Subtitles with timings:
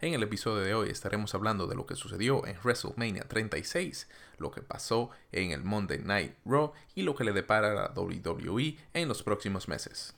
[0.00, 4.08] En el episodio de hoy estaremos hablando de lo que sucedió en WrestleMania 36,
[4.38, 7.92] lo que pasó en el Monday Night Raw y lo que le depara a la
[7.94, 10.14] WWE en los próximos meses.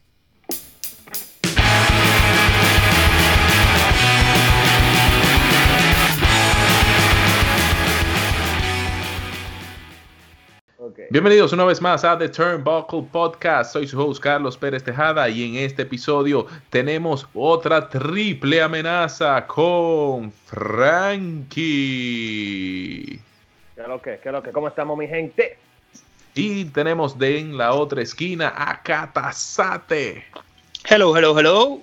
[11.08, 13.72] Bienvenidos una vez más a The Turnbuckle Podcast.
[13.72, 20.32] Soy su host Carlos Pérez Tejada y en este episodio tenemos otra triple amenaza con
[20.32, 21.60] Frankie.
[23.76, 24.18] ¿Qué es lo que?
[24.20, 24.50] ¿Qué es lo que?
[24.50, 25.56] ¿Cómo estamos, mi gente?
[26.34, 30.24] Y tenemos de en la otra esquina a Katasate.
[30.88, 31.82] Hello, hello, hello.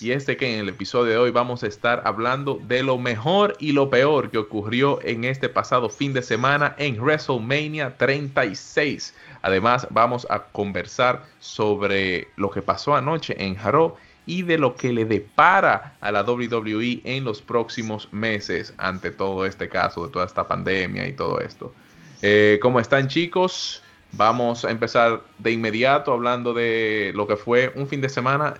[0.00, 3.56] Y este que en el episodio de hoy vamos a estar hablando de lo mejor
[3.58, 9.14] y lo peor que ocurrió en este pasado fin de semana en WrestleMania 36.
[9.42, 14.92] Además vamos a conversar sobre lo que pasó anoche en Raw y de lo que
[14.92, 20.26] le depara a la WWE en los próximos meses ante todo este caso, de toda
[20.26, 21.74] esta pandemia y todo esto.
[22.22, 23.82] Eh, ¿Cómo están chicos?
[24.12, 28.54] Vamos a empezar de inmediato hablando de lo que fue un fin de semana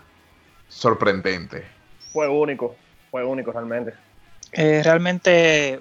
[0.68, 1.64] sorprendente.
[2.12, 2.76] Fue único,
[3.10, 3.94] fue único realmente.
[4.52, 5.80] Eh, realmente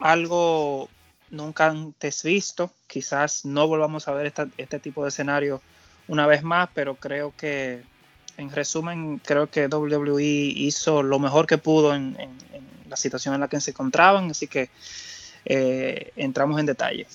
[0.00, 0.88] algo
[1.30, 2.70] nunca antes visto.
[2.86, 5.60] Quizás no volvamos a ver este tipo de escenario
[6.06, 7.82] una vez más, pero creo que,
[8.36, 12.16] en resumen, creo que WWE hizo lo mejor que pudo en,
[12.88, 14.70] la situación en la que se encontraban, así que
[15.44, 17.06] eh, entramos en detalle.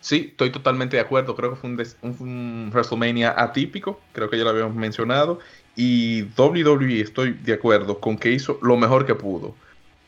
[0.00, 1.34] Sí, estoy totalmente de acuerdo.
[1.34, 1.82] Creo que fue un,
[2.20, 5.40] un, WrestleMania atípico, creo que ya lo habíamos mencionado,
[5.76, 9.54] y WWE estoy de acuerdo con que hizo lo mejor que pudo.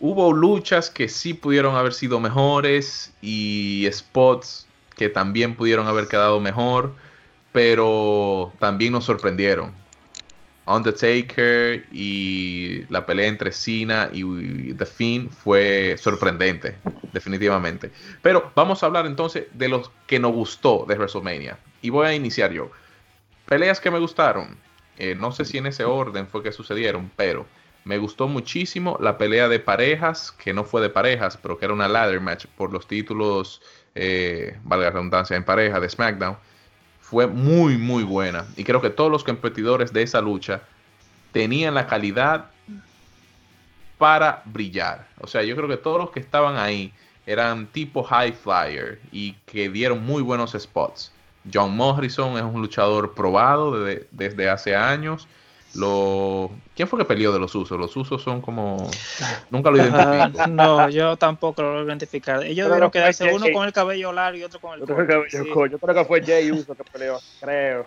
[0.01, 6.41] Hubo luchas que sí pudieron haber sido mejores y spots que también pudieron haber quedado
[6.41, 6.95] mejor,
[7.53, 9.73] pero también nos sorprendieron.
[10.67, 16.77] Undertaker y la pelea entre Cena y The Fiend fue sorprendente,
[17.13, 17.91] definitivamente.
[18.23, 21.59] Pero vamos a hablar entonces de los que nos gustó de WrestleMania.
[21.81, 22.71] Y voy a iniciar yo.
[23.47, 24.59] Peleas que me gustaron.
[24.99, 27.47] Eh, no sé si en ese orden fue que sucedieron, pero
[27.85, 31.75] me gustó muchísimo la pelea de parejas, que no fue de parejas, pero que era
[31.75, 33.63] una ladder match por los títulos,
[33.95, 36.37] eh, valga la redundancia, en pareja de SmackDown.
[37.01, 38.47] Fue muy, muy buena.
[38.57, 40.63] Y creo que todos los competidores de esa lucha
[41.33, 42.51] tenían la calidad
[43.97, 45.09] para brillar.
[45.21, 46.93] O sea, yo creo que todos los que estaban ahí
[47.27, 51.13] eran tipo high flyer y que dieron muy buenos spots.
[51.53, 55.29] John Morrison es un luchador probado desde hace años.
[55.75, 56.51] Lo...
[56.75, 57.79] ¿Quién fue que peleó de los usos?
[57.79, 58.91] Los usos son como...
[59.51, 60.47] Nunca lo identifico.
[60.49, 62.43] no, yo tampoco lo identificar.
[62.43, 65.27] Ellos debieron quedarse uno con el cabello largo y otro con el cabello
[65.67, 67.87] Yo creo que fue Jay Uso que peleó, creo.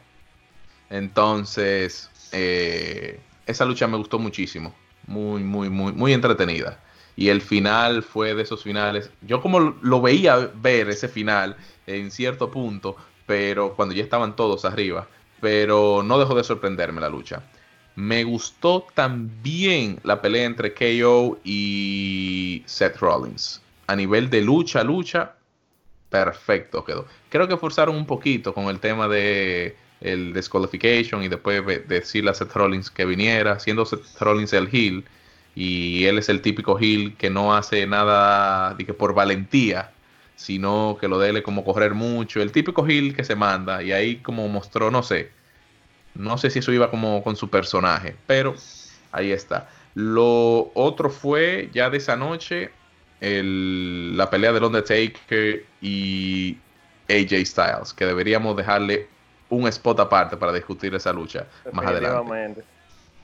[0.89, 4.73] Entonces, eh, esa lucha me gustó muchísimo.
[5.07, 6.79] Muy, muy, muy, muy entretenida.
[7.15, 9.09] Y el final fue de esos finales.
[9.21, 11.57] Yo como lo veía ver ese final
[11.87, 12.95] en cierto punto,
[13.25, 15.07] pero cuando ya estaban todos arriba,
[15.39, 17.43] pero no dejó de sorprenderme la lucha.
[17.95, 23.61] Me gustó también la pelea entre KO y Seth Rollins.
[23.87, 25.33] A nivel de lucha, lucha,
[26.09, 27.05] perfecto quedó.
[27.29, 32.33] Creo que forzaron un poquito con el tema de el disqualification y después decirle a
[32.33, 35.03] Seth Rollins que viniera, siendo Seth Rollins el heel
[35.55, 39.91] y él es el típico heel que no hace nada de que por valentía,
[40.41, 44.17] sino que lo dele como correr mucho, el típico heel que se manda, y ahí
[44.17, 45.29] como mostró, no sé,
[46.15, 48.55] no sé si eso iba como con su personaje, pero
[49.11, 49.69] ahí está.
[49.93, 52.71] Lo otro fue ya de esa noche
[53.19, 56.57] la pelea del Undertaker y
[57.07, 59.07] AJ Styles, que deberíamos dejarle
[59.49, 62.63] un spot aparte para discutir esa lucha más adelante.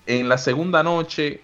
[0.06, 1.42] En la segunda noche,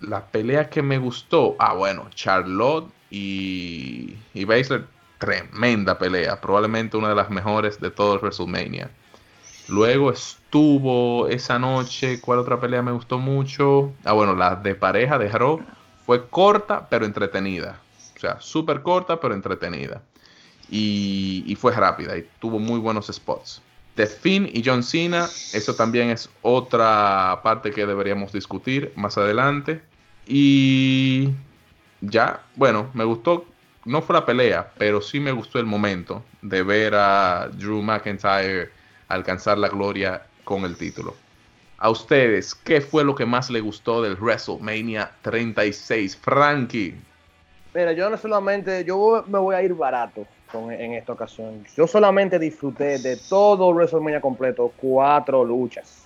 [0.00, 4.84] la pelea que me gustó, ah bueno, Charlotte y, y Baszler,
[5.18, 8.90] tremenda pelea, probablemente una de las mejores de todo el WrestleMania.
[9.68, 13.92] Luego estuvo esa noche, ¿cuál otra pelea me gustó mucho?
[14.04, 15.60] Ah, bueno, la de pareja de Raw
[16.06, 17.80] fue corta pero entretenida.
[18.16, 20.02] O sea, súper corta pero entretenida.
[20.68, 23.60] Y, y, fue rápida y tuvo muy buenos spots.
[23.96, 29.82] The Finn y John Cena, eso también es otra parte que deberíamos discutir más adelante.
[30.26, 31.30] Y
[32.00, 33.46] ya, bueno, me gustó,
[33.84, 38.70] no fue la pelea, pero sí me gustó el momento de ver a Drew McIntyre
[39.08, 41.14] alcanzar la gloria con el título.
[41.78, 46.16] A ustedes, ¿qué fue lo que más le gustó del WrestleMania 36?
[46.16, 46.94] Frankie.
[47.74, 51.64] Mira, yo no solamente, yo me voy a ir barato en esta ocasión.
[51.76, 56.04] Yo solamente disfruté de todo WrestleMania completo, cuatro luchas.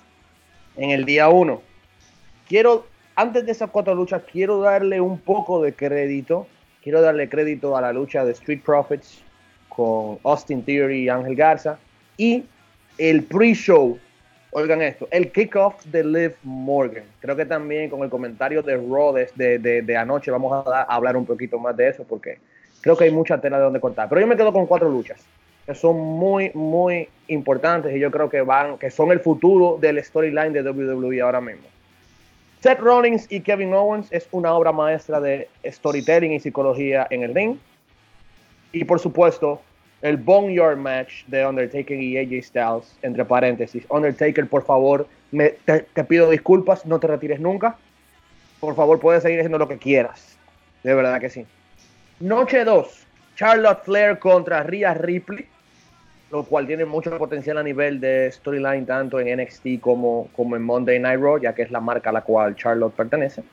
[0.77, 1.63] En el día uno.
[2.47, 6.47] Quiero antes de esas cuatro luchas, quiero darle un poco de crédito.
[6.83, 9.23] Quiero darle crédito a la lucha de Street Profits
[9.69, 11.79] con Austin Theory y Ángel Garza.
[12.17, 12.45] Y
[12.99, 13.99] el pre-show,
[14.51, 17.05] oigan esto, el kickoff de Liv Morgan.
[17.21, 21.25] Creo que también con el comentario de Rhodes de, de, anoche vamos a, hablar un
[21.25, 22.39] poquito más de eso porque
[22.81, 24.09] creo que hay mucha tela de donde cortar.
[24.09, 25.25] Pero yo me quedo con cuatro luchas
[25.67, 30.03] que son muy, muy importantes y yo creo que van, que son el futuro del
[30.05, 31.74] storyline de WWE ahora mismo.
[32.65, 37.35] Seth Rollins y Kevin Owens es una obra maestra de storytelling y psicología en el
[37.35, 37.59] ring.
[38.73, 39.61] Y por supuesto,
[40.01, 43.85] el Boneyard match de Undertaker y AJ Styles, entre paréntesis.
[43.91, 47.77] Undertaker, por favor, me, te, pido disculpas, no te retires nunca.
[48.61, 50.39] Por favor, puedes seguir haciendo lo que quieras.
[50.83, 51.45] De verdad que sí.
[52.19, 53.07] Noche 2,
[53.37, 55.47] Charlotte Flair contra Rhea Ripley
[56.35, 60.63] lo cual tiene mucho potencial a nivel de storyline tanto en NXT como, como en
[60.63, 63.45] Monday Night Raw, ya que es la marca a la cual Charlotte pertenece.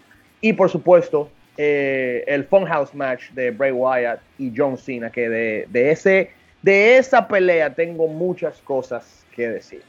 [0.41, 5.67] Y por supuesto, eh, el Funhouse match de Bray Wyatt y John Cena, que de,
[5.69, 6.31] de, ese,
[6.63, 9.83] de esa pelea tengo muchas cosas que decir.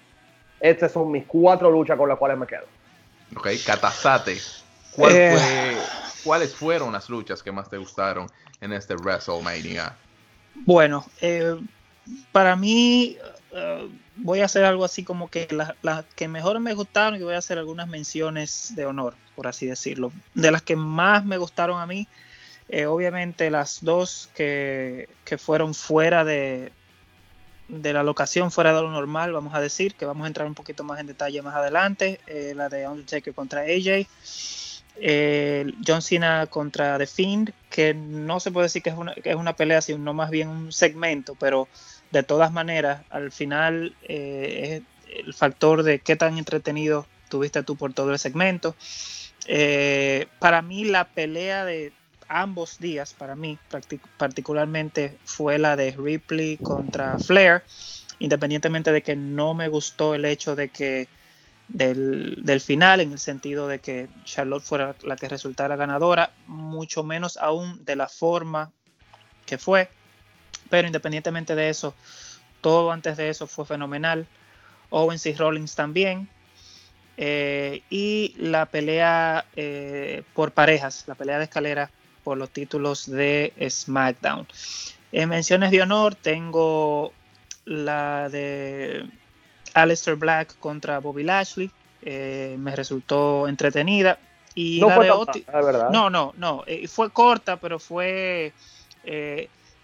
[0.61, 2.67] Estas son mis cuatro luchas con las cuales me quedo.
[3.35, 4.37] Ok, Catazate.
[4.99, 5.77] Eh.
[6.25, 8.27] ¿Cuáles fueron las luchas que más te gustaron
[8.61, 9.97] en este WrestleMania?
[10.55, 11.57] Bueno, eh,
[12.33, 13.17] para mí,
[13.53, 15.49] eh, voy a hacer algo así como que
[15.83, 19.67] las que mejor me gustaron y voy a hacer algunas menciones de honor, por así
[19.67, 20.13] decirlo.
[20.35, 22.07] De las que más me gustaron a mí,
[22.69, 25.09] eh, obviamente las dos que,
[25.39, 26.73] fueron fuera de,
[27.69, 30.55] de la locación, fuera de lo normal, vamos a decir, que vamos a entrar un
[30.55, 34.07] poquito más en detalle más adelante, eh, la de Undertaker contra AJ.
[35.85, 39.37] John Cena contra The Fiend, que no se puede decir que es una, que es
[39.37, 41.69] una pelea, sino más bien un segmento, pero
[42.11, 47.77] de todas maneras, al final eh, es el factor de qué tan entretenido tuviste tú
[47.77, 48.77] por todo el segmento.
[49.47, 51.93] Eh, para mí la pelea de
[52.29, 53.59] ambos días, para mí
[54.19, 57.63] particularmente, fue la de Ripley contra Flair,
[58.19, 61.09] independientemente de que no me gustó el hecho de que
[61.69, 67.37] del, final, en el sentido de que Charlotte fuera la que resultara ganadora, mucho menos
[67.37, 68.71] aún de la forma
[69.47, 69.89] que fue.
[70.69, 71.95] Pero independientemente de eso,
[72.61, 74.27] todo antes de eso fue fenomenal.
[74.91, 76.29] Owens y Rollins también.
[77.17, 81.91] Eh, y la pelea eh, por parejas, la pelea de escalera
[82.25, 84.47] por los títulos de SmackDown.
[85.13, 87.13] En menciones de honor tengo
[87.65, 89.07] la de
[89.75, 91.71] Aleister Black contra Bobby Lashley.
[92.03, 94.19] Eh, me resultó entretenida.
[94.55, 95.45] Y no la de Otis.
[95.91, 96.65] No, no, no.
[96.89, 98.53] fue corta, pero fue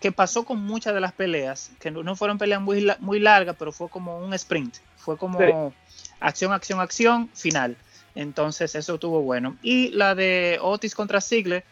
[0.00, 3.72] que pasó con muchas de las peleas, que no, fueron peleas muy, muy largas, pero
[3.72, 5.72] fue como un sprint, fue como
[6.20, 7.76] acción, acción, acción, final.
[8.14, 9.56] Entonces eso estuvo bueno.
[9.62, 11.64] Y la de Otis contra Ziggler,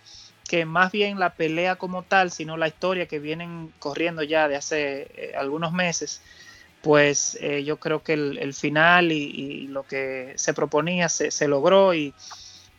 [0.48, 4.56] que más bien la pelea como tal, sino la historia que vienen corriendo ya de
[4.56, 6.20] hace eh, algunos meses,
[6.86, 12.14] pues eh, yo creo que el, final y, lo que se proponía se, logró y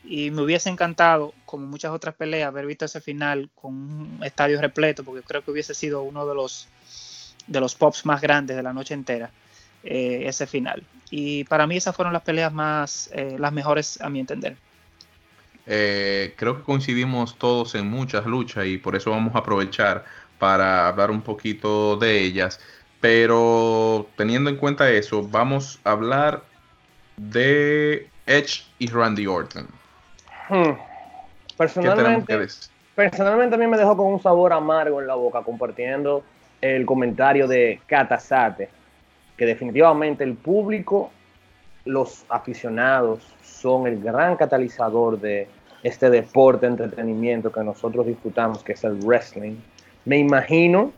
[0.06, 4.62] y me hubiese encantado, como muchas otras peleas, haber visto ese final con un estadio
[4.62, 6.70] repleto, porque creo que hubiese sido uno de los,
[7.48, 9.30] de los pops más grandes de la noche entera,
[9.84, 10.82] eh, ese final.
[11.10, 14.56] Y para mí esas fueron las peleas más, eh, las mejores a mi entender.
[15.66, 20.06] Eh, creo que coincidimos todos en muchas luchas y por eso vamos a aprovechar
[20.40, 22.62] para hablar un poquito de ellas.
[23.02, 26.44] Pero teniendo en cuenta eso, vamos a hablar
[27.18, 29.68] de Edge y Randy Orton.
[30.50, 30.72] Hmm.
[31.58, 32.48] Personalmente,
[32.96, 36.24] personalmente a mí me dejó con un sabor amargo en la boca compartiendo
[36.62, 38.70] el comentario de Katasate,
[39.36, 41.12] que definitivamente el público,
[41.86, 45.48] los aficionados son el gran catalizador de
[45.84, 49.56] este deporte, entretenimiento que nosotros disfrutamos, que es el wrestling.
[50.06, 50.92] Me imagino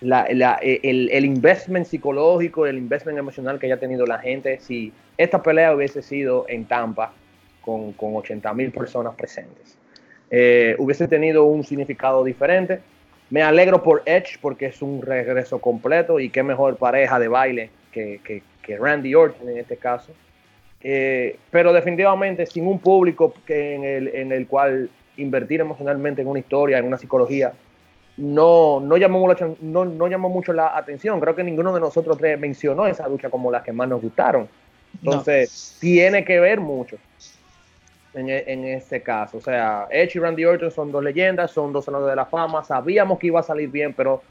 [0.00, 5.74] el, el, investment psicológico, el investment emocional que haya tenido la gente si esta pelea
[5.74, 7.12] hubiese sido en Tampa
[7.62, 9.78] con, con 80 mil personas presentes.
[10.30, 12.80] Eh, hubiese tenido un significado diferente.
[13.30, 17.70] Me alegro por Edge porque es un regreso completo y qué mejor pareja de baile
[17.92, 18.42] que, que,
[18.76, 20.12] Randy Orton en este caso.
[20.82, 26.28] Eh, pero definitivamente sin un público que en, el, en el cual invertir emocionalmente en
[26.28, 27.52] una historia, en una psicología,
[28.16, 31.20] no, no, llamó mucho, no, no llamó mucho la atención.
[31.20, 34.48] Creo que ninguno de nosotros tres mencionó esa lucha como las que más nos gustaron.
[34.94, 36.96] Entonces, tiene que ver mucho
[38.14, 39.36] en, e, en, este caso.
[39.36, 42.64] O sea, Edge y Randy Orton son dos leyendas, son dos saludores de la fama.
[42.64, 44.22] Sabíamos que iba a salir bien, pero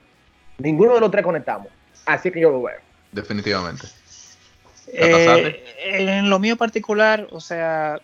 [0.57, 1.67] ninguno de los tres conectamos.
[2.05, 2.79] Así que yo lo veo.
[3.11, 3.87] Definitivamente.
[4.87, 7.99] Eh, en lo mío particular, o sea,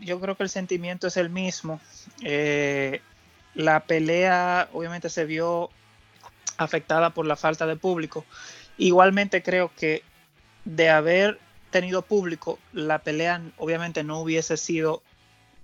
[0.00, 1.80] yo creo que el sentimiento es el mismo.
[2.22, 3.00] Eh,
[3.58, 5.68] la pelea obviamente se vio
[6.58, 8.24] afectada por la falta de público.
[8.78, 10.04] Igualmente creo que
[10.64, 11.40] de haber
[11.72, 15.02] tenido público, la pelea obviamente no hubiese sido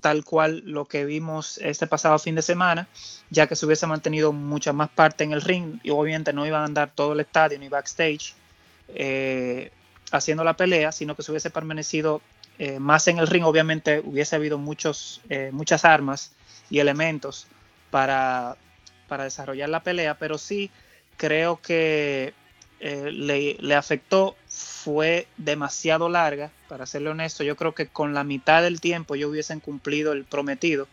[0.01, 2.89] tal cual lo que vimos este pasado fin de semana,
[3.31, 6.63] ya que se hubiese mantenido mucha más parte en el ring y obviamente no iban
[6.63, 8.35] a andar todo el estadio ni backstage
[8.89, 9.71] eh,
[10.11, 12.23] haciendo la pelea, sino que se hubiese permanecido
[12.59, 16.33] eh, más en el ring, obviamente hubiese habido muchos, eh, muchas armas
[16.71, 17.47] y elementos
[17.95, 18.57] para,
[19.07, 20.69] para desarrollar la pelea, pero sí
[21.17, 22.35] creo que
[22.81, 27.45] eh, le, afectó fue demasiado larga, para serle honesto.
[27.45, 30.89] Yo creo que con la mitad del tiempo ellos hubiesen cumplido el prometido.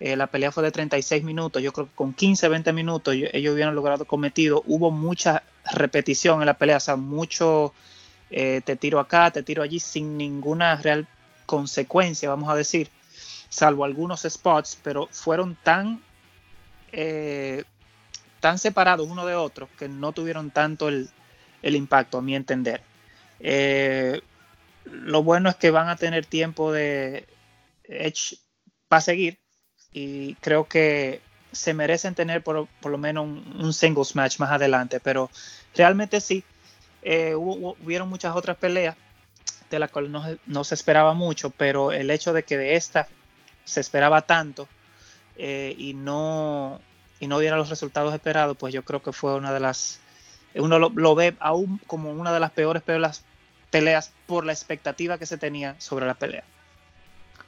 [0.00, 1.62] Eh, la pelea fue de 36 minutos.
[1.62, 4.64] Yo creo que con 15, 20 minutos ellos, hubieran logrado cometido.
[4.66, 7.72] Hubo mucha repetición en la pelea, o sea, mucho
[8.32, 11.06] eh, te tiro acá, te tiro allí, sin ninguna real
[11.46, 12.90] consecuencia, vamos a decir,
[13.50, 16.02] salvo algunos spots, pero fueron tan
[18.40, 21.08] tan separados uno de otro que no tuvieron tanto el,
[21.62, 22.82] impacto, a mi entender.
[23.40, 24.20] Eh,
[24.84, 27.26] lo bueno es que van a tener tiempo de
[27.84, 28.36] Edge
[28.88, 29.38] para seguir
[29.92, 31.20] y creo que
[31.52, 35.30] se merecen tener por, lo menos un, singles match más adelante, pero
[35.74, 36.44] realmente sí,
[37.02, 38.96] eh, hubo, hubieron muchas otras peleas
[39.70, 40.10] de las cuales
[40.46, 43.08] no, se esperaba mucho, pero el hecho de que de esta
[43.64, 44.68] se esperaba tanto
[45.36, 46.80] eh, y no
[47.20, 50.00] y no diera los resultados esperados, pues yo creo que fue una de las,
[50.54, 53.24] uno lo, ve aún como una de las peores peleas,
[53.70, 56.44] peleas por la expectativa que se tenía sobre la pelea.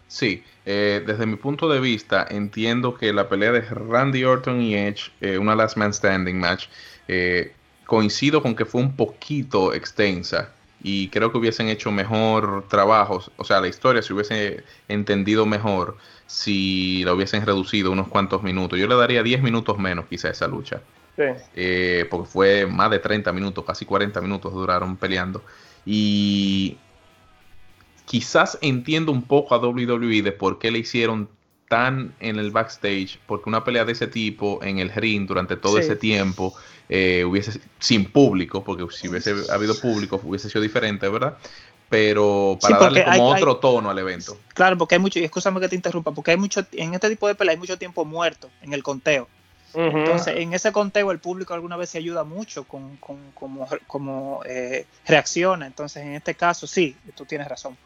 [0.08, 4.74] Sí, eh, desde mi punto de vista entiendo que la pelea de Randy Orton y
[4.76, 6.66] Edge, eh, una Last Man Standing match,
[7.08, 7.52] eh,
[7.86, 13.44] coincido con que fue un poquito extensa y creo que hubiesen hecho mejor trabajo, o
[13.44, 15.96] sea, la historia se hubiese entendido mejor
[16.26, 18.78] si la hubiesen reducido unos cuantos minutos.
[18.78, 20.80] Yo le daría 10 minutos menos quizá a esa lucha.
[21.16, 21.23] Sí.
[21.54, 25.42] Eh, porque fue más de 30 minutos, casi 40 minutos duraron peleando.
[25.85, 26.76] Y
[28.04, 31.28] quizás entiendo un poco a WWE de por qué le hicieron
[31.68, 35.78] tan en el backstage, porque una pelea de ese tipo en el ring durante todo
[35.78, 36.54] ese tiempo
[36.88, 41.37] eh, hubiese sin público, porque si hubiese habido público hubiese sido diferente, ¿verdad?
[41.88, 44.38] Pero para darle como otro tono al evento.
[44.54, 47.28] Claro, porque hay mucho, y escúchame que te interrumpa, porque hay mucho, en este tipo
[47.28, 49.28] de pelea hay mucho tiempo muerto en el conteo.
[49.74, 53.18] Entonces, en ese conteo el público alguna vez se ayuda mucho con, con
[53.86, 55.66] como, eh, reacciona.
[55.66, 57.76] Entonces, en este caso, sí, tú tienes razón.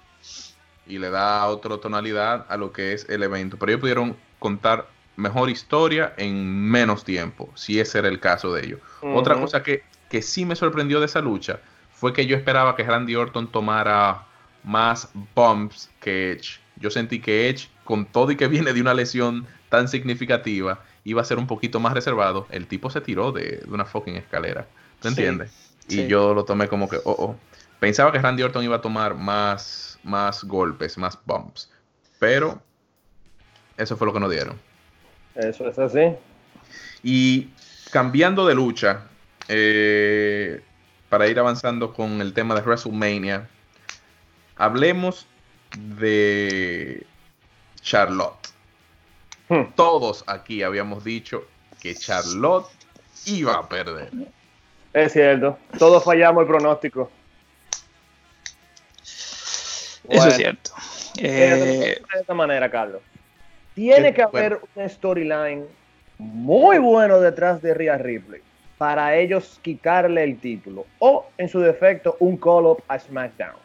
[0.87, 3.57] Y le da otra tonalidad a lo que es el evento.
[3.59, 8.66] Pero ellos pudieron contar mejor historia en menos tiempo, si ese era el caso de
[8.66, 8.80] ellos.
[9.02, 11.59] Otra cosa que, que sí me sorprendió de esa lucha
[12.00, 14.25] fue que yo esperaba que Randy Orton tomara
[14.64, 16.59] más bumps que Edge.
[16.76, 21.21] Yo sentí que Edge, con todo y que viene de una lesión tan significativa, iba
[21.21, 22.47] a ser un poquito más reservado.
[22.49, 24.66] El tipo se tiró de, una fucking escalera.
[25.02, 25.52] ¿Te entiendes?
[25.88, 27.37] Y yo lo tomé como que, oh, oh.
[27.80, 31.71] Pensaba que Randy Orton iba a tomar más, más golpes, más bumps.
[32.19, 32.62] Pero
[33.76, 34.59] eso fue lo que nos dieron.
[35.35, 36.16] Eso es así.
[37.02, 37.50] Y
[37.92, 39.02] cambiando de lucha,
[39.49, 40.62] eh,
[41.11, 43.47] para ir avanzando con el tema de WrestleMania,
[44.57, 45.26] hablemos
[45.76, 47.05] de
[47.83, 48.49] Charlotte.
[49.49, 49.73] Hmm.
[49.75, 51.45] Todos aquí habíamos dicho
[51.83, 52.71] que Charlotte
[53.26, 54.11] iba a perder.
[54.93, 57.11] Es cierto, todos fallamos el pronóstico.
[60.09, 60.71] Eso es cierto.
[61.17, 63.02] De esta manera, Carlos.
[63.75, 65.67] Tiene que haber un storyline
[66.19, 68.43] muy bueno detrás de Rhea Ripley
[68.81, 73.59] para ellos quitarle el título o en su defecto un call-up a SmackDown.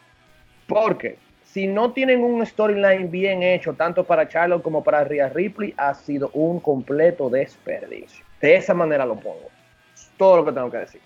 [0.66, 5.72] Porque si no tienen un storyline bien hecho tanto para Charlotte como para Rhea Ripley
[5.78, 8.26] ha sido un completo desperdicio.
[8.42, 9.48] De esa manera lo pongo.
[10.18, 11.00] todo lo que tengo que decir.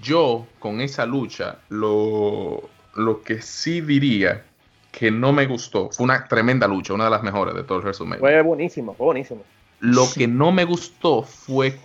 [0.00, 2.62] Yo con esa lucha lo,
[2.94, 4.42] lo que sí diría
[4.90, 7.84] que no me gustó fue una tremenda lucha, una de las mejores de todo el
[7.84, 8.20] WrestleMania.
[8.20, 9.42] Fue buenísimo, fue buenísimo.
[9.80, 11.78] Lo que no me gustó fue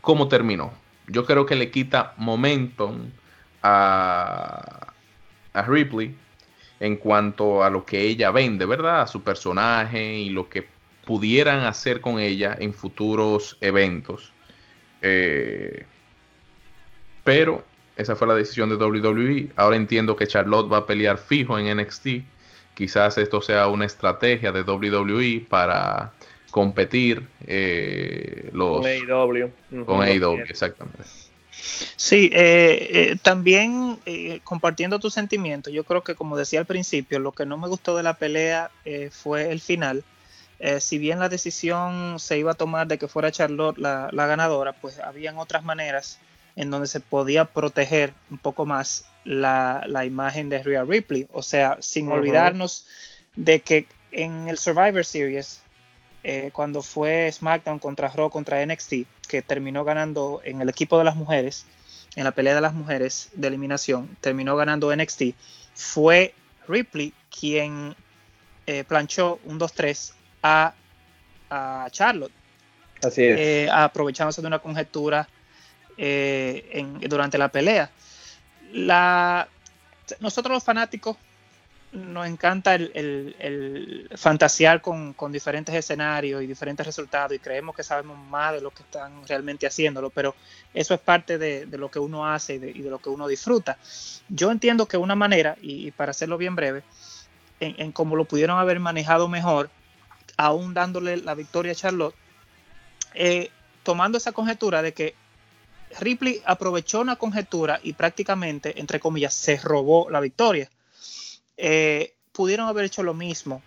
[0.00, 0.72] cómo terminó
[1.08, 3.10] yo creo que le quita momentum
[3.62, 4.92] a,
[5.52, 6.14] a Ripley
[6.80, 9.02] en cuanto a lo que ella vende, ¿verdad?
[9.02, 10.66] A su personaje y lo que
[11.04, 14.32] pudieran hacer con ella en futuros eventos.
[15.02, 15.84] Eh,
[17.24, 17.64] pero
[17.96, 19.50] esa fue la decisión de WWE.
[19.56, 22.08] Ahora entiendo que Charlotte va a pelear fijo en NXT.
[22.74, 26.12] Quizás esto sea una estrategia de WWE para
[26.50, 29.50] competir eh, los, con AEW.
[29.84, 31.04] Con AEW, exactamente.
[31.96, 37.18] Sí, eh, eh, también eh, compartiendo tu sentimiento, yo creo que como decía al principio,
[37.18, 38.70] lo que no me gustó de la pelea
[39.10, 40.04] fue el final.
[40.80, 44.98] si bien la decisión se iba a tomar de que fuera Charlotte la, ganadora, pues
[44.98, 46.18] habían otras maneras
[46.56, 51.28] en donde se podía proteger un poco más la, imagen de Rhea Ripley.
[51.32, 52.86] O sea, sin olvidarnos
[53.36, 55.62] de que en el Survivor Series
[56.24, 58.94] eh, cuando fue SmackDown contra Raw contra NXT,
[59.28, 61.66] que terminó ganando en el equipo de las mujeres,
[62.16, 65.34] en la pelea de las mujeres de eliminación, terminó ganando NXT,
[65.74, 66.34] fue
[66.66, 67.94] Ripley quien
[68.66, 70.74] eh, planchó un 2-3 a,
[71.90, 72.32] Charlotte.
[73.02, 73.38] Así es.
[73.38, 75.26] Eh, aprovechándose de una conjetura
[75.96, 77.90] durante la pelea.
[78.72, 79.48] La,
[80.20, 81.16] nosotros los fanáticos
[81.92, 88.52] nos encanta el, fantasear con, diferentes escenarios y diferentes resultados y creemos que sabemos más
[88.52, 90.34] de lo que están realmente haciéndolo, pero
[90.74, 93.78] eso es parte de, lo que uno hace y de, lo que uno disfruta.
[94.28, 96.82] Yo entiendo que una manera, y, para hacerlo bien breve,
[97.60, 99.70] en, cómo lo pudieron haber manejado mejor,
[100.36, 102.14] aún dándole la victoria a Charlotte,
[103.14, 103.50] eh,
[103.82, 105.14] tomando esa conjetura de que
[105.98, 110.68] Ripley aprovechó una conjetura y prácticamente, entre comillas, se robó la victoria
[111.58, 113.62] eh, pudieron haber hecho lo mismo,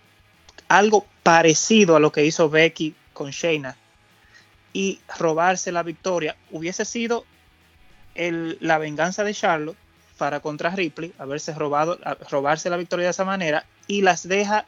[0.68, 3.76] algo parecido a lo que hizo Becky con Shayna
[4.72, 6.34] y robarse la victoria.
[6.50, 7.26] Hubiese sido
[8.14, 9.76] la venganza de Charlotte
[10.16, 11.98] para contra Ripley, haberse robado,
[12.30, 14.64] robarse la victoria de esa manera y las deja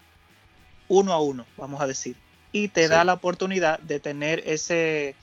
[0.88, 2.16] uno a uno, vamos a decir,
[2.52, 5.14] y te da la oportunidad de tener ese,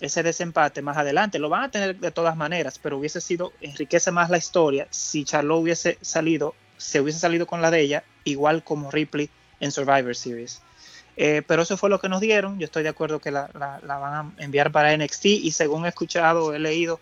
[0.00, 1.38] ese desempate más adelante.
[1.38, 5.24] Lo van a tener de todas maneras, pero hubiese sido, enriquece más la historia si
[5.24, 9.28] Charlotte hubiese salido se hubiese salido con la de ella, igual como Ripley
[9.60, 10.62] en Survivor Series.
[11.20, 12.60] Eh, pero eso fue lo que nos dieron.
[12.60, 16.54] Yo estoy de acuerdo que la, van a enviar para NXT y según he escuchado,
[16.54, 17.00] he leído,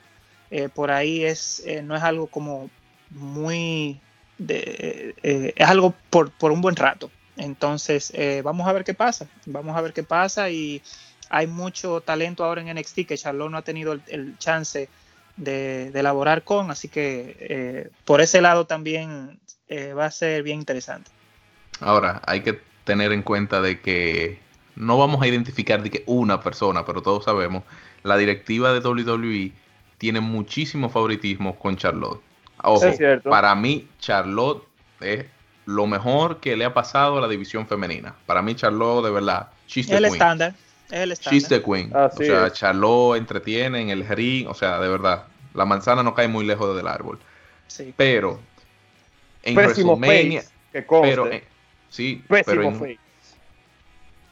[0.51, 2.71] eh, por ahí es, eh, no es algo como
[3.11, 4.01] muy...
[4.39, 7.11] es algo por, un buen rato.
[7.37, 8.11] Entonces,
[8.43, 9.27] vamos a ver qué pasa.
[9.45, 10.83] Vamos a ver qué pasa y
[11.29, 14.89] hay mucho talento ahora en NXT que Charlotte no ha tenido el, chance
[15.37, 21.11] de, elaborar con, así que por ese lado también eh, va a ser bien interesante.
[21.81, 24.39] Ahora, hay que tener en cuenta de que
[24.77, 27.65] no vamos a identificar de que una persona, pero todos sabemos,
[28.03, 29.53] la directiva de WWE
[29.99, 32.21] tiene muchísimo favoritismo con Charlotte.
[32.63, 32.87] Ojo,
[33.25, 34.65] para mí Charlotte
[35.01, 35.27] es
[35.67, 38.15] lo mejor que le ha pasado a la división femenina.
[38.27, 40.55] Para mí Charlotte de verdad, she's el estándar.
[40.91, 41.35] el estándar.
[41.35, 41.93] She's the queen.
[41.95, 45.25] o sea, Charlotte entretiene en el ring, o sea, de verdad,
[45.55, 47.19] la manzana no cae muy lejos del árbol.
[47.67, 47.93] Sí.
[47.97, 48.41] Pero
[49.47, 50.43] en WrestleMania.
[50.73, 51.31] pero,
[51.89, 52.99] sí, pero, en,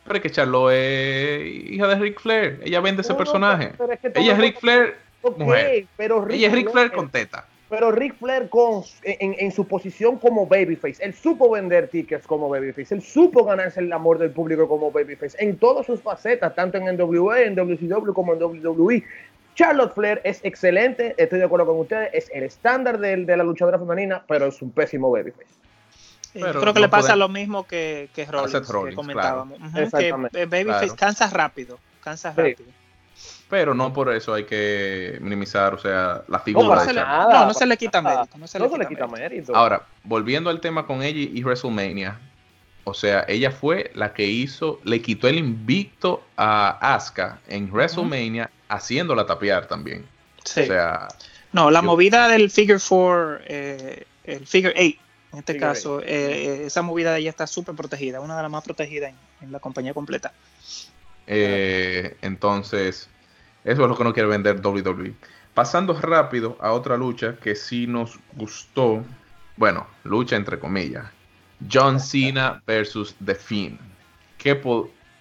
[0.04, 2.60] pero es que Charlotte es hija de Ric Flair.
[2.62, 3.72] Ella vende ese personaje.
[4.14, 4.96] ella es Ric Flair.
[5.36, 5.86] mujer.
[5.96, 7.46] Pero ella es Ric Flair con teta.
[7.70, 12.48] Pero Ric Flair con, en, en, su posición como babyface, él supo vender tickets como
[12.48, 16.76] babyface, él supo ganarse el amor del público como babyface en todas sus facetas, tanto
[16.78, 19.02] en NWA, en WCW como en WWE.
[19.54, 23.78] Charlotte Flair es excelente, estoy de acuerdo con ustedes, es el estándar de, la luchadora
[23.78, 25.54] femenina, pero es un pésimo babyface.
[26.32, 29.58] creo que le pasa lo mismo que, que Rollins, que comentábamos.
[30.32, 32.70] que Babyface cansa rápido, cansa rápido.
[33.48, 37.00] Pero no por eso hay que minimizar, o sea, la figura no, no, se, le,
[37.00, 38.38] no, no se le quita mérito.
[38.38, 39.54] No se, le, quita mérito.
[39.54, 42.18] Ahora, volviendo al tema con ella y WrestleMania,
[42.84, 48.50] o sea, ella fue la que hizo, le quitó el invicto a Asuka en WrestleMania
[48.68, 50.04] haciéndola tapiar también.
[50.44, 50.60] Sí.
[50.60, 51.08] O sea.
[51.52, 54.98] No, la movida del Figure 4, eh, el Figure 8,
[55.32, 58.50] en este caso, eh, eh, esa movida de ella está súper protegida, una de las
[58.50, 60.32] más protegidas en, la compañía completa.
[61.26, 63.08] entonces,
[63.64, 65.14] eso es lo que no quiere vender WWE.
[65.54, 69.04] Pasando rápido a otra lucha que sí nos gustó,
[69.56, 71.04] bueno, lucha entre comillas.
[71.70, 73.78] John Cena versus The Fiend.
[74.38, 74.60] ¿Qué,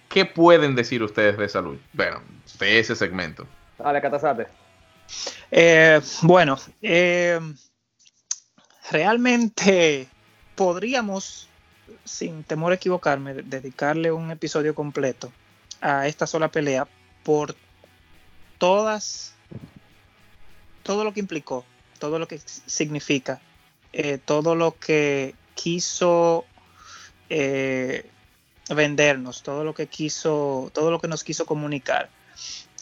[0.08, 1.82] ¿Qué pueden decir ustedes de esa lucha?
[1.92, 2.22] Bueno,
[2.58, 3.46] de ese segmento.
[3.78, 4.46] Dale, Catazate.
[5.50, 7.40] Eh, bueno, eh,
[8.90, 10.08] realmente
[10.54, 11.48] podríamos,
[12.04, 15.32] sin temor a equivocarme, dedicarle un episodio completo
[15.80, 16.86] a esta sola pelea
[17.22, 17.54] por
[18.58, 19.34] todas,
[20.82, 21.64] todo lo que implicó,
[21.98, 23.40] todo lo que significa,
[23.92, 26.44] eh, todo lo que quiso
[28.72, 32.08] vendernos, todo lo que quiso, todo lo que nos quiso comunicar.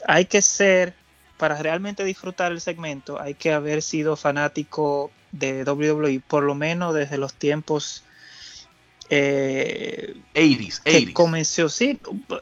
[0.07, 0.95] Hay que ser,
[1.37, 6.95] para realmente disfrutar el segmento, hay que haber sido fanático de WWE, por lo menos
[6.95, 8.05] desde los tiempos
[9.09, 11.99] eh, 80s, que comenzó, sí,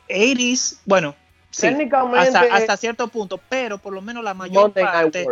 [0.09, 1.15] 80s, bueno,
[1.51, 1.69] sí,
[2.17, 5.27] hasta, hasta, cierto punto, pero por lo menos la mayor parte,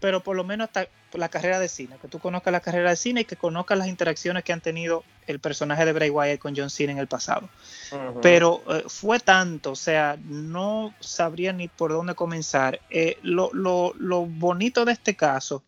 [0.00, 2.96] pero por lo menos hasta la carrera de Cena, que tú conozcas la carrera de
[2.96, 6.54] Cena y que conozcas las interacciones que han tenido el personaje de Bray Wyatt con
[6.56, 7.48] John Cena en el pasado.
[8.20, 12.80] Pero eh, fue tanto, o sea, no sabría ni por dónde comenzar.
[12.90, 13.50] Eh, lo,
[14.26, 15.62] bonito de este caso,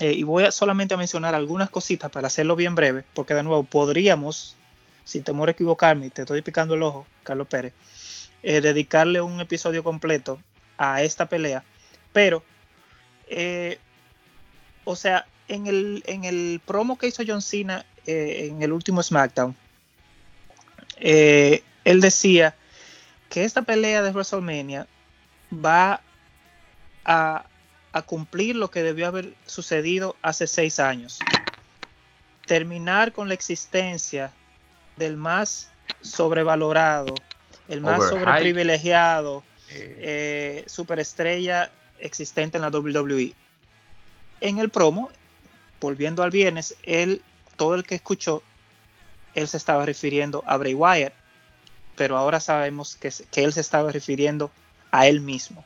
[0.00, 3.42] eh, y voy a solamente a mencionar algunas cositas para hacerlo bien breve, porque de
[3.42, 4.56] nuevo podríamos,
[5.04, 7.74] sin temor a equivocarme, te estoy picando el ojo, Carlos Pérez,
[8.42, 10.40] dedicarle un episodio completo
[10.78, 11.62] a esta pelea,
[12.12, 12.42] pero
[13.32, 13.78] eh,
[14.84, 19.02] o sea, en el, en el promo que hizo John Cena eh, en el último
[19.02, 19.54] SmackDown,
[20.98, 22.54] eh, él decía
[23.28, 24.86] que esta pelea de WrestleMania
[25.52, 26.00] va
[27.04, 27.44] a,
[28.06, 31.18] cumplir lo que debió haber sucedido hace seis años.
[32.46, 34.32] Terminar con la existencia
[34.96, 37.14] del más sobrevalorado,
[37.68, 39.42] el más sobreprivilegiado,
[40.66, 43.34] superestrella existente en la WWE.
[44.40, 45.10] En el promo,
[45.80, 47.22] volviendo al viernes, él,
[47.56, 48.42] todo el que escuchó,
[49.34, 51.12] él se estaba refiriendo a Bray Wyatt,
[51.96, 54.50] pero ahora sabemos que, que él se estaba refiriendo
[54.90, 55.64] a él mismo.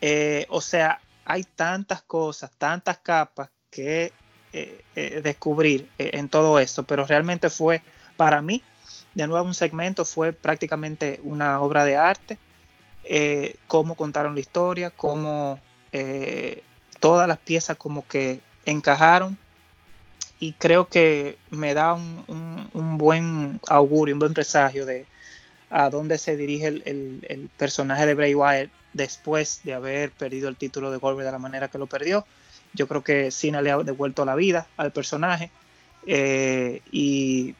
[0.00, 4.12] Eh, o sea, hay tantas cosas, tantas capas que
[4.52, 7.82] eh, eh, descubrir en todo esto, pero realmente fue
[8.16, 8.62] para mí,
[9.14, 12.38] de nuevo un segmento, fue prácticamente una obra de arte
[13.66, 15.58] cómo contaron la historia, cómo
[17.04, 19.36] todas las piezas como que encajaron
[20.40, 25.04] y creo que me da un, buen augurio, un buen presagio de
[25.68, 30.90] a dónde se dirige el, personaje de Bray Wyatt después de haber perdido el título
[30.90, 32.24] de Goldberg de la manera que lo perdió.
[32.72, 35.50] Yo creo que Cena le ha devuelto la vida al personaje
[36.06, 37.54] eh, y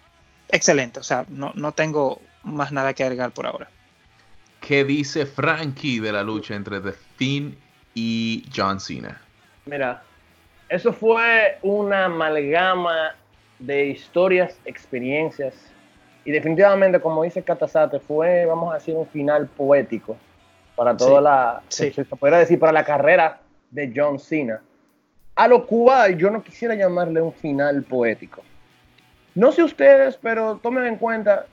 [0.48, 3.68] excelente, o sea, no, no tengo más nada que agregar por ahora.
[4.62, 7.58] ¿Qué dice Frankie de la lucha entre The Finn
[7.94, 9.20] y John Cena?
[9.66, 10.02] Mira,
[10.68, 13.14] eso fue una amalgama
[13.58, 15.54] de historias, experiencias
[16.24, 20.16] y definitivamente, como dice Katasate, fue, vamos a decir, un final poético
[20.74, 24.60] para toda la, se, podría decir, para la carrera de John Cena.
[25.36, 28.42] A lo cual yo no quisiera llamarle un final poético.
[29.34, 31.46] No sé ustedes, pero tomen en cuenta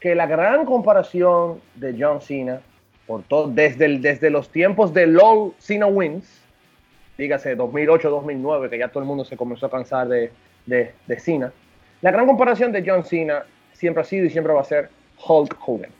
[0.00, 2.60] que la gran comparación de John Cena,
[3.06, 6.41] por todo, desde, el, desde los tiempos de Low Cena Wins,
[7.18, 10.30] dígase 2008-2009, que ya todo el mundo se comenzó a cansar de,
[10.66, 11.52] de, de, Cena,
[12.00, 14.90] la gran comparación de John Cena siempre ha sido y siempre va a ser
[15.26, 15.90] Hulk Hogan.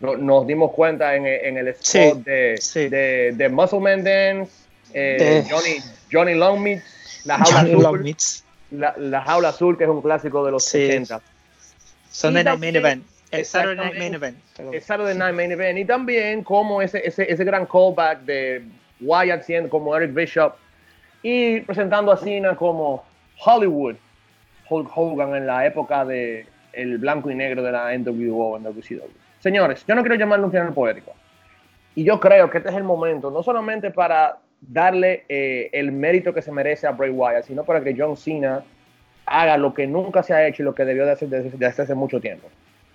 [0.00, 4.50] Nos dimos cuenta en, en el spot de, de, Muscle Man Dance,
[4.92, 5.76] eh, Johnny,
[6.10, 8.14] Johnny Longmeats, la jaula, azul,
[8.72, 11.20] la, la, jaula azul, que es un clásico de los 60.
[12.10, 13.04] Sunday Night Main Event.
[13.30, 14.38] El Saturday Night Main Event.
[14.58, 15.78] El Saturday Night Main Event.
[15.78, 18.62] Y también como ese, ese, ese gran callback de
[19.02, 20.54] Wyatt siendo como Eric Bishop
[21.22, 23.04] y presentando a Cena como
[23.44, 23.96] Hollywood
[24.68, 29.10] Hulk Hogan en la época de el blanco y negro de la NWO en WCW.
[29.40, 31.12] Señores, yo no quiero llamarlo un final poético.
[31.94, 36.32] Y yo creo que este es el momento, no solamente para darle eh, el mérito
[36.32, 38.62] que se merece a Bray Wyatt, sino para que John Cena
[39.26, 41.94] haga lo que nunca se ha hecho y lo que debió de hacer desde, hace
[41.94, 42.48] mucho tiempo.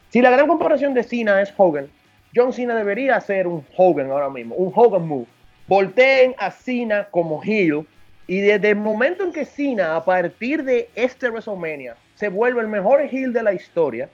[0.10, 1.88] Si la gran comparación de Cena es Hogan,
[2.36, 5.28] John Cena debería hacer un Hogan ahora mismo, un Hogan move.
[5.68, 7.86] Volteen a Cena como heel
[8.26, 12.68] y desde el momento en que Cena, a partir de este WrestleMania, se vuelve el
[12.68, 14.10] mejor heel de la historia,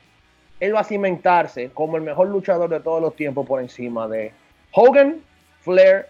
[0.60, 4.32] él va a cimentarse como el mejor luchador de todos los tiempos por encima de
[4.72, 5.18] Hogan,
[5.62, 6.08] Flair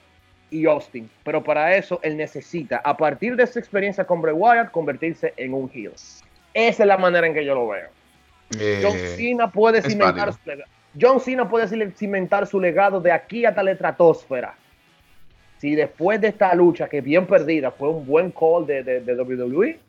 [0.49, 1.09] y Austin.
[1.23, 5.53] Pero para eso él necesita, a partir de esa experiencia con Bray Wyatt, convertirse en
[5.53, 5.93] un heel.
[6.53, 7.89] Esa es la manera en que yo lo veo.
[8.59, 10.69] Eh, John Cena puede cimentar su legado.
[10.99, 14.55] John Cena puede cimentar su legado de aquí hasta la estratosfera.
[15.63, 19.79] Si después de esta lucha, que bien perdida, fue un buen call de, de, WWE,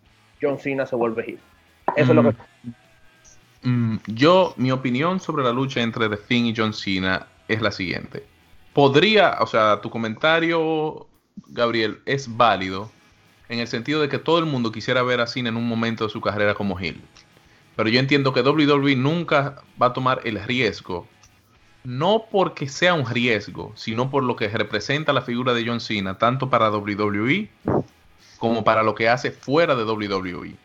[0.41, 1.39] John Cena se vuelve heel.
[1.97, 2.37] Eso es lo que.
[3.65, 7.61] Mm, mm, yo, mi opinión sobre la lucha entre The Finn y John Cena es
[7.61, 8.23] la siguiente
[8.75, 11.07] podría, o sea, tu comentario,
[11.47, 12.91] Gabriel, es válido
[13.49, 16.05] en el sentido de que todo el mundo quisiera ver a Cena en un momento
[16.05, 17.01] de su carrera como Hill.
[17.77, 21.07] Pero yo entiendo que WWE nunca va a tomar el riesgo,
[21.85, 26.19] no porque sea un riesgo, sino por lo que representa la figura de John Cena,
[26.19, 27.49] tanto para WWE
[28.39, 30.57] como para lo que hace fuera de WWE,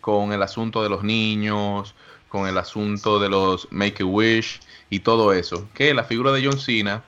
[0.00, 1.94] con el asunto de los niños,
[2.28, 5.68] con el asunto de los Make a Wish y todo eso.
[5.72, 7.02] Que la figura de John Cena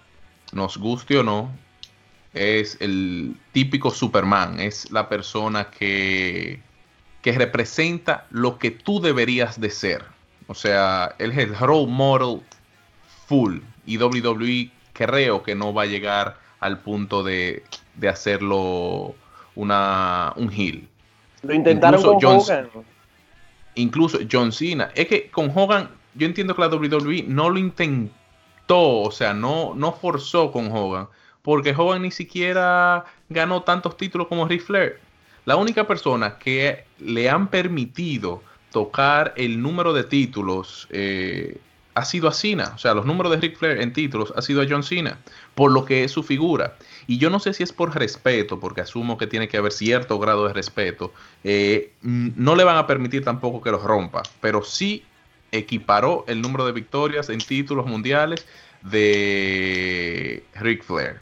[0.53, 1.51] nos guste o no,
[2.35, 6.61] es el típico Superman, es la persona que,
[7.23, 10.05] que representa lo que tú deberías de ser.
[10.47, 12.41] O sea, él es el role model
[13.29, 17.63] full y WWE creo que no va a llegar al punto de,
[17.95, 19.15] de hacerlo
[19.55, 20.89] una, un heel.
[21.43, 22.69] Lo intentaron con Hogan.
[23.75, 24.91] Incluso John Cena.
[24.95, 29.75] Es que con Hogan, yo entiendo que la WWE no lo intentó, o sea, no,
[29.77, 31.07] no forzó con Hogan,
[31.43, 34.99] porque Hogan ni siquiera ganó tantos títulos como Ric Flair.
[35.45, 41.59] La única persona que le han permitido tocar el número de títulos eh,
[41.99, 42.73] ha sido a Cena.
[42.75, 45.19] O sea, los números de Ric Flair en títulos ha sido a John Cena,
[45.55, 46.77] por lo que es su figura.
[47.07, 50.19] Y yo no sé si es por respeto, porque asumo que tiene que haber cierto
[50.19, 51.13] grado de respeto.
[51.43, 55.05] Eh, no le van a permitir tampoco que los rompa, pero sí
[55.51, 58.47] equiparó el número de victorias en títulos mundiales
[58.83, 61.21] de Ric Flair.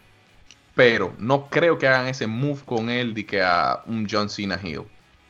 [0.74, 4.60] Pero no creo que hagan ese move con él de que a un John Cena
[4.62, 4.82] Hill.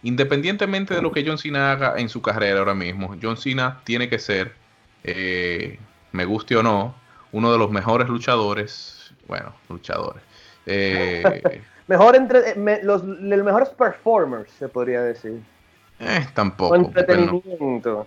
[0.02, 4.08] Independientemente de lo que John Cena haga en su carrera ahora mismo, John Cena tiene
[4.08, 4.65] que ser
[5.06, 5.78] eh,
[6.12, 6.94] me guste o no,
[7.32, 10.22] uno de los mejores luchadores, bueno, luchadores.
[10.66, 15.40] Eh, Mejor entre eh, los, mejores performers, se podría decir.
[16.34, 16.74] tampoco.
[16.74, 18.06] entretenimiento.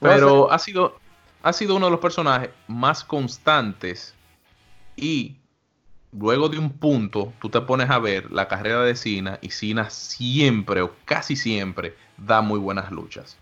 [0.00, 0.98] Pero, ha sido,
[1.42, 4.14] ha sido uno de los personajes más constantes
[4.96, 5.36] y
[6.12, 9.90] luego de un punto, tú te pones a ver la carrera de Cena y Cena
[9.90, 13.36] siempre o casi siempre da muy buenas luchas.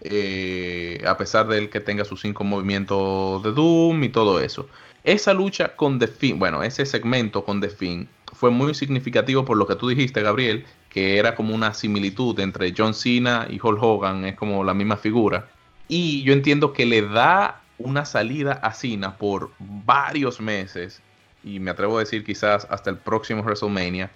[0.00, 4.68] Eh, a pesar de él que tenga sus cinco movimientos de Doom y todo eso.
[5.02, 9.56] Esa lucha con The Fiend, bueno, ese segmento con The Fiend fue muy significativo por
[9.56, 13.82] lo que tú dijiste, Gabriel, que era como una similitud entre John Cena y Hulk
[13.82, 15.48] Hogan, es como la misma figura.
[15.88, 21.00] Y yo entiendo que le da una salida a Cena por varios meses,
[21.42, 24.10] y me atrevo a decir quizás hasta el próximo WrestleMania,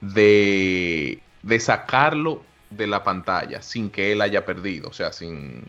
[0.00, 1.20] de
[1.58, 2.42] sacarlo
[2.76, 4.88] de la pantalla sin que él haya perdido.
[4.88, 5.64] O sea, sin.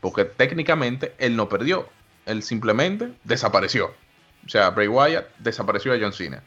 [0.00, 1.88] Porque técnicamente él no perdió.
[2.26, 3.94] Él simplemente desapareció.
[4.46, 6.42] O sea, Bray Wyatt desapareció a John Cena.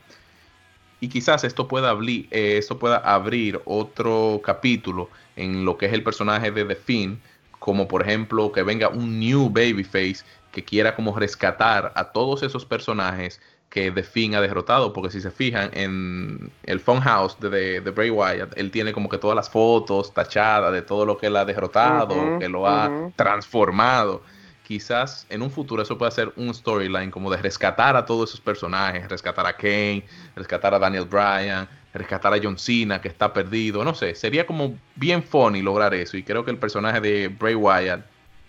[0.99, 5.93] Y quizás esto pueda, abrir, eh, esto pueda abrir otro capítulo en lo que es
[5.93, 7.21] el personaje de The Finn.
[7.59, 12.65] Como por ejemplo que venga un new babyface que quiera como rescatar a todos esos
[12.65, 13.39] personajes
[13.71, 18.09] que The Finn ha derrotado, porque si se fijan en el Funhouse de, de, Bray
[18.09, 21.45] Wyatt, él tiene como que todas las fotos tachadas de todo lo que él ha
[21.45, 24.23] derrotado, que lo ha transformado.
[24.67, 28.41] Quizás en un futuro eso pueda ser un storyline como de rescatar a todos esos
[28.41, 30.03] personajes, rescatar a Kane,
[30.35, 34.77] rescatar a Daniel Bryan, rescatar a John Cena que está perdido, no sé, sería como
[34.95, 38.01] bien funny lograr eso y creo que el personaje de Bray Wyatt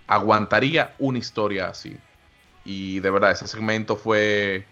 [0.09, 1.97] aguantaría una historia así.
[2.65, 4.65] Y de verdad, ese segmento fue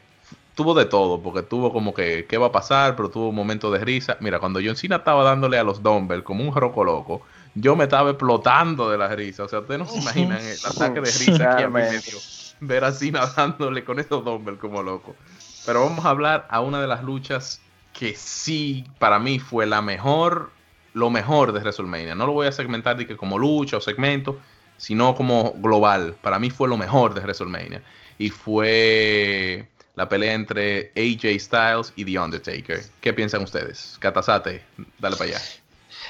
[0.61, 2.95] tuvo de todo, porque tuvo como que, ¿qué va a pasar?
[2.95, 4.19] Pero tuvo un momento de risa.
[4.21, 7.23] Mira, cuando John Cena estaba dándole a los dumbbells como un roco loco,
[7.55, 9.45] yo me estaba explotando de la risa.
[9.45, 12.19] O sea, ustedes no se imaginan el ataque de risa que a mí me dio
[12.61, 15.17] ver a Cena dándole con esos dumbbells como loco.
[15.65, 17.63] Pero vamos a hablar a una de las luchas
[17.95, 20.51] que sí, para mí fue la mejor,
[20.93, 22.15] lo mejor de WrestleMania.
[22.15, 24.37] No lo voy a segmentar de que como lucha o segmento,
[24.77, 26.17] sino como global.
[26.21, 27.83] Para mí fue lo mejor de WrestleMania.
[28.19, 29.67] Y fue
[30.01, 32.81] la pelea entre AJ Styles y The Undertaker.
[33.03, 33.99] ¿Qué piensan ustedes?
[34.01, 34.63] Katasate,
[34.99, 35.41] dale para allá.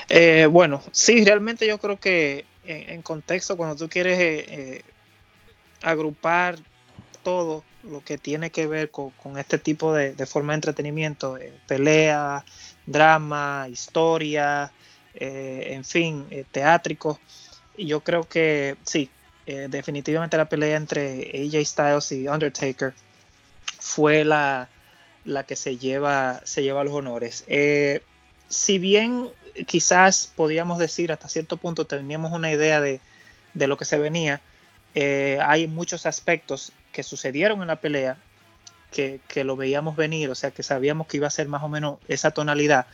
[0.09, 4.83] Eh, bueno, sí, realmente yo creo que en, contexto, cuando tú quieres eh, eh,
[5.83, 6.57] agrupar
[7.25, 12.45] todo lo que tiene que ver con, este tipo de, forma de entretenimiento, pelea,
[12.87, 14.71] drama, historia,
[15.15, 17.19] en fin, teátrico,
[17.77, 19.11] yo creo que sí,
[19.45, 22.95] definitivamente la pelea entre AJ Styles y Undertaker
[23.79, 24.69] fue la,
[25.47, 27.45] que se lleva, se lleva los honores.
[27.47, 28.03] Eh,
[28.49, 29.31] si bien
[29.67, 33.01] quizás podíamos decir hasta cierto punto teníamos una idea de,
[33.55, 34.41] lo que se venía,
[34.95, 38.17] eh, hay muchos aspectos que sucedieron en la pelea
[38.91, 41.99] que, lo veíamos venir, o sea que sabíamos que iba a ser más o menos
[42.09, 42.87] esa tonalidad,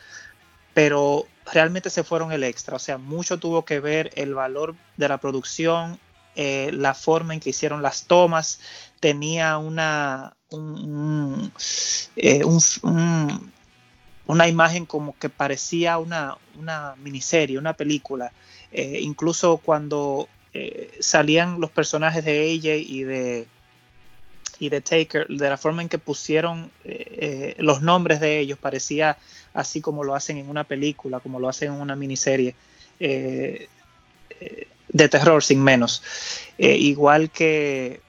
[0.73, 5.09] pero realmente se fueron el extra, o sea, mucho tuvo que ver el valor de
[5.09, 5.99] la producción,
[6.35, 8.59] eh, la forma en que hicieron las tomas,
[8.99, 10.35] tenía una,
[12.15, 12.43] eh,
[14.25, 16.37] una imagen como que parecía una,
[16.97, 18.31] miniserie, una película.
[18.71, 23.47] Eh, incluso cuando eh, salían los personajes de AJ y de,
[24.59, 26.71] y de Taker, de la forma en que pusieron
[27.59, 29.17] los nombres de ellos, parecía
[29.53, 32.55] así como lo hacen en una película, como lo hacen en una miniserie
[32.99, 33.67] de
[35.09, 36.01] terror, sin menos.
[36.57, 38.01] igual que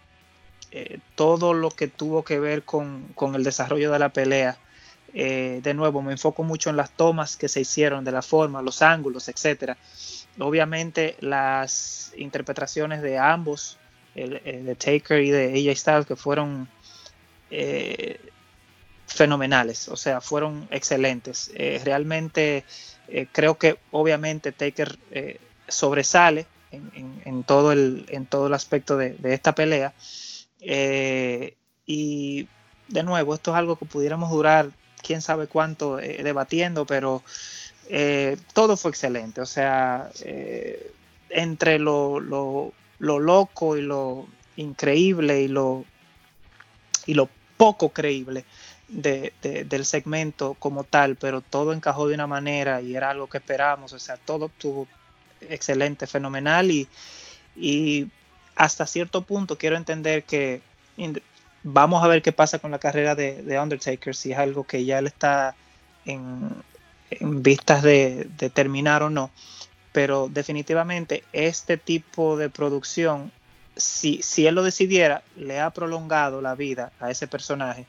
[0.71, 4.59] eh, todo lo que tuvo que ver con, el desarrollo de la pelea.
[5.15, 8.63] Eh, de nuevo, me enfoco mucho en las tomas que se hicieron, de la forma,
[8.63, 9.77] los ángulos, etc.
[10.39, 13.79] Obviamente, las interpretaciones de ambos,
[14.15, 16.69] el, de Taker y de AJ Styles, que fueron
[17.51, 18.21] eh,
[19.07, 21.51] fenomenales, o sea, fueron excelentes.
[21.85, 22.65] Realmente
[23.33, 24.99] creo que obviamente Taker
[25.67, 29.93] sobresale en, todo el, en todo el aspecto de, esta pelea.
[30.61, 32.49] Y
[32.88, 34.71] de nuevo, esto es algo que pudiéramos durar
[35.03, 37.23] quién sabe cuánto debatiendo, pero
[38.53, 39.40] todo fue excelente.
[39.40, 40.11] O sea,
[41.31, 45.85] entre lo, lo, lo, loco y lo increíble y lo,
[47.07, 48.44] y lo poco creíble
[48.88, 53.38] de, del segmento como tal, pero todo encajó de una manera y era algo que
[53.38, 54.88] esperábamos, o sea, todo estuvo
[55.40, 58.09] excelente, fenomenal y
[58.59, 60.61] hasta cierto punto quiero entender que
[61.62, 64.85] vamos a ver qué pasa con la carrera de, de Undertaker, si es algo que
[64.85, 65.55] ya él está
[66.05, 66.51] en,
[67.11, 69.31] en vistas de, de, terminar o no,
[69.92, 73.31] pero definitivamente este tipo de producción,
[73.77, 77.87] si, si él lo decidiera, le ha prolongado la vida a ese personaje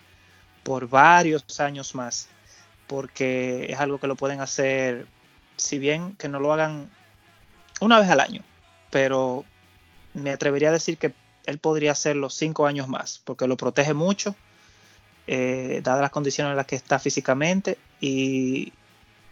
[0.61, 2.29] por varios años más,
[2.85, 5.07] porque es algo que lo pueden hacer,
[5.57, 6.91] si bien que no lo hagan
[7.81, 8.43] una vez al año,
[8.91, 9.45] pero
[10.13, 11.13] me atrevería a decir que
[11.45, 14.35] él podría hacerlo cinco años más, porque lo protege mucho,
[15.27, 18.73] eh, dadas las condiciones en las que está físicamente, y,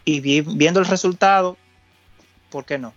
[0.04, 1.56] y viendo el resultado,
[2.50, 2.92] ¿por qué no?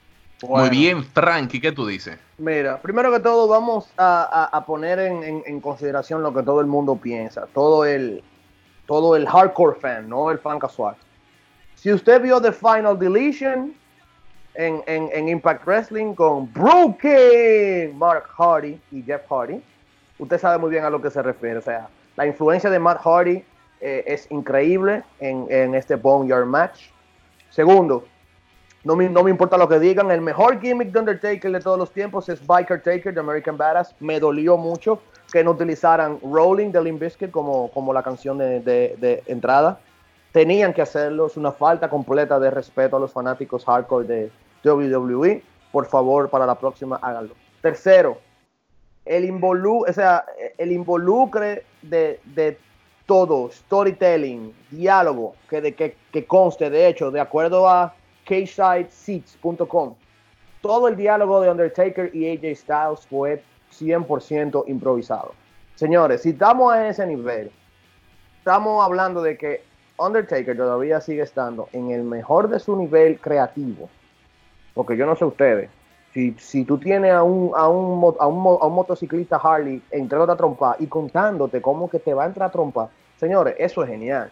[0.47, 2.17] Muy bien, Frankie, ¿qué tú dices?
[2.37, 7.47] Mira, primero que todo vamos a, poner en, consideración lo que todo el mundo piensa,
[7.53, 8.23] todo el,
[8.87, 10.95] todo el hardcore fan, no el fan casual.
[11.75, 13.75] Si usted vio The Final Deletion
[14.55, 19.61] en, Impact Wrestling con Broken, Mark Hardy y Jeff Hardy,
[20.19, 21.57] usted sabe muy bien a lo que se refiere.
[21.57, 23.43] O sea, la influencia de Matt Hardy
[23.79, 26.89] eh, es increíble en, en este Boneyard match.
[27.49, 28.05] Segundo,
[28.83, 30.09] no me, no me, importa lo que digan.
[30.09, 33.95] El mejor gimmick de Undertaker de todos los tiempos es Biker Taker de American Badass.
[33.99, 38.59] Me dolió mucho que no utilizaran Rolling de Limp Bizkit como, como la canción de,
[38.59, 39.79] de, entrada.
[40.31, 41.27] Tenían que hacerlo.
[41.27, 44.31] Es una falta completa de respeto a los fanáticos hardcore de
[44.63, 45.43] WWE.
[45.71, 47.35] Por favor, para la próxima, háganlo.
[47.61, 48.17] Tercero,
[49.05, 49.85] el, involu o
[50.57, 52.57] el involucre de, de
[53.05, 57.93] todo, storytelling, diálogo, que, de, que, que conste, de hecho, de acuerdo a
[58.25, 59.95] KSideSeats.com.
[60.61, 65.33] Todo el diálogo de Undertaker y AJ Styles fue 100% improvisado.
[65.75, 67.51] Señores, si estamos a ese nivel,
[68.37, 69.63] estamos hablando de que
[70.05, 73.89] Undertaker todavía sigue estando en el mejor de su nivel creativo.
[74.73, 75.69] Porque yo no sé ustedes,
[76.13, 80.75] si, si tú tienes a un, a, un, a, un, motociclista Harley entrando a trompa
[80.79, 84.29] y contándote cómo que te va a entrar a trompa, señores, eso es genial.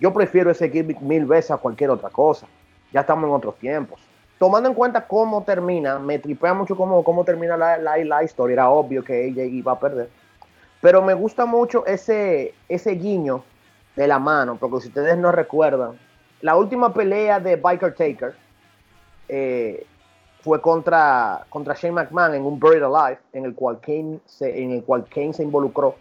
[0.00, 2.46] Yo prefiero ese gimmick mil veces a cualquier otra cosa
[2.92, 4.00] ya estamos en otros tiempos.
[4.38, 8.54] Tomando en cuenta cómo termina, me tripea mucho cómo, cómo termina la, la, historia.
[8.54, 10.08] Era obvio que ella iba a perder.
[10.80, 13.44] Pero me gusta mucho ese, ese guiño
[13.96, 15.98] de la mano, porque si ustedes no recuerdan,
[16.40, 18.34] la última pelea de Biker Taker
[19.28, 19.86] eh,
[20.40, 24.72] fue contra, contra Shane McMahon en un Buried Alive, en el, cual Kane se, en
[24.72, 25.94] el cual Kane se involucró,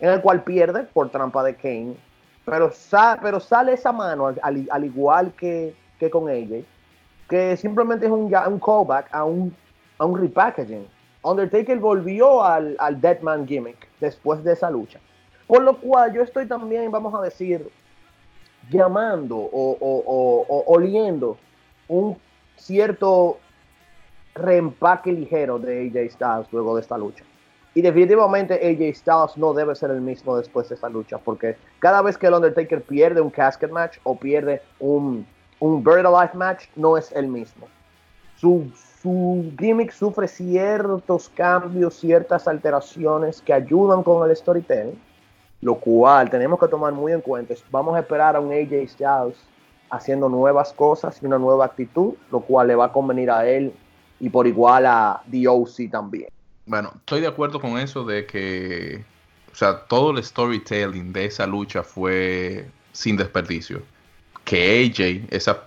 [0.00, 1.96] en el cual pierde por trampa de Kane.
[2.44, 2.70] Pero,
[3.22, 6.64] pero sale esa mano, al igual que, que con AJ,
[7.28, 9.54] que simplemente es un, un callback a un,
[9.98, 10.86] a un repackaging.
[11.22, 15.00] Undertaker volvió al, al Deadman gimmick después de esa lucha.
[15.46, 17.70] Por lo cual yo estoy también, vamos a decir,
[18.70, 21.36] llamando o, oliendo
[21.88, 22.16] un
[22.56, 23.38] cierto
[24.34, 27.24] reempaque ligero de AJ Styles luego de esta lucha.
[27.74, 32.02] Y definitivamente AJ Styles no debe ser el mismo después de esta lucha, porque cada
[32.02, 35.26] vez que el Undertaker pierde un casket match o pierde un,
[35.58, 37.66] un Bird Alive match no es el mismo.
[38.36, 38.70] Su,
[39.02, 44.98] su gimmick sufre ciertos cambios, ciertas alteraciones que ayudan con el storytelling,
[45.64, 47.54] lo cual tenemos que tomar muy en cuenta.
[47.70, 49.36] Vamos a esperar a un AJ Styles
[49.88, 53.72] haciendo nuevas cosas y una nueva actitud, lo cual le va a convenir a él
[54.20, 56.28] y por igual a DOC también.
[56.66, 59.06] Bueno, estoy de acuerdo con eso de que,
[59.50, 63.80] o sea, todo el storytelling de esa lucha fue sin desperdicio
[64.44, 65.64] que AJ, esa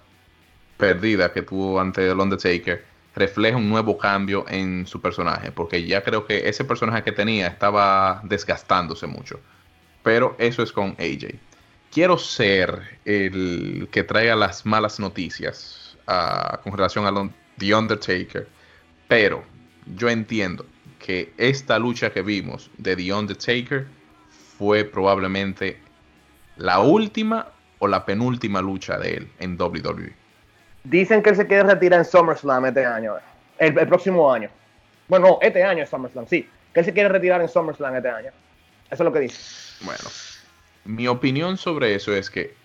[0.78, 6.04] pérdida que tuvo ante el Undertaker, refleja un nuevo cambio en su personaje, porque ya
[6.04, 9.40] creo que ese personaje que tenía estaba desgastándose mucho.
[10.08, 11.36] Pero eso es con AJ.
[11.92, 18.48] Quiero ser el que traiga las malas noticias uh, con relación a The Undertaker,
[19.10, 19.44] pero
[19.98, 20.66] yo entiendo
[20.98, 23.86] que esta lucha que vimos de The Undertaker
[24.58, 25.78] fue probablemente
[26.56, 27.50] la última
[27.80, 30.14] o la penúltima lucha de él en WWE.
[30.86, 33.16] Dicen que él se quiere retirar en SummerSlam este año,
[33.58, 34.50] el, próximo año.
[35.10, 36.48] Bueno, este año es SummerSlam, sí.
[36.74, 38.32] Que él se quiere retirar en SummerSlam este año.
[38.90, 39.38] Eso es lo que dice.
[39.82, 40.04] Bueno,
[40.86, 42.56] mi opinión sobre eso es que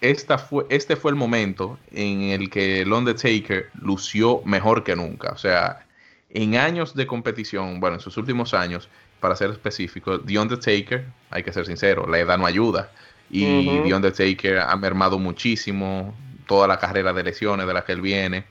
[0.00, 5.30] esta fue, este fue el momento en el que el Undertaker lució mejor que nunca.
[5.32, 5.86] O sea,
[6.30, 8.88] en años de competición, bueno, en sus últimos años,
[9.20, 12.90] para ser específico, The Undertaker, hay que ser sincero, la edad no ayuda.
[13.30, 16.14] Y The Undertaker ha mermado muchísimo
[16.46, 18.44] toda la carrera de lesiones de la que él viene.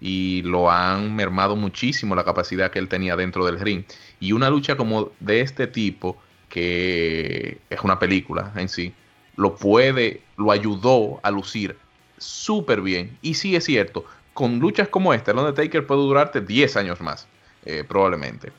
[0.00, 3.84] Y lo han mermado muchísimo la capacidad que él tenía dentro del ring.
[4.20, 6.16] Y una lucha como de este tipo,
[6.52, 8.92] que es una película en sí,
[9.36, 11.78] lo puede, lo ayudó a lucir
[12.18, 13.16] súper bien.
[13.22, 17.26] Y sí es cierto, con luchas como esta, el Undertaker puede durarte 10 años más,
[17.64, 18.52] eh, probablemente.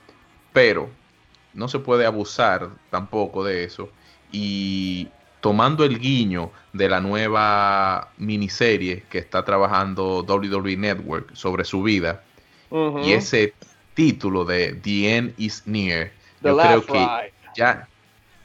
[0.54, 0.90] Pero
[1.54, 3.90] no se puede abusar tampoco de eso.
[4.32, 5.08] Y
[5.40, 12.24] tomando el guiño de la nueva miniserie que está trabajando WWE Network sobre su vida,
[13.04, 13.54] y ese
[13.94, 17.88] título de The End is Near, yo creo que ya,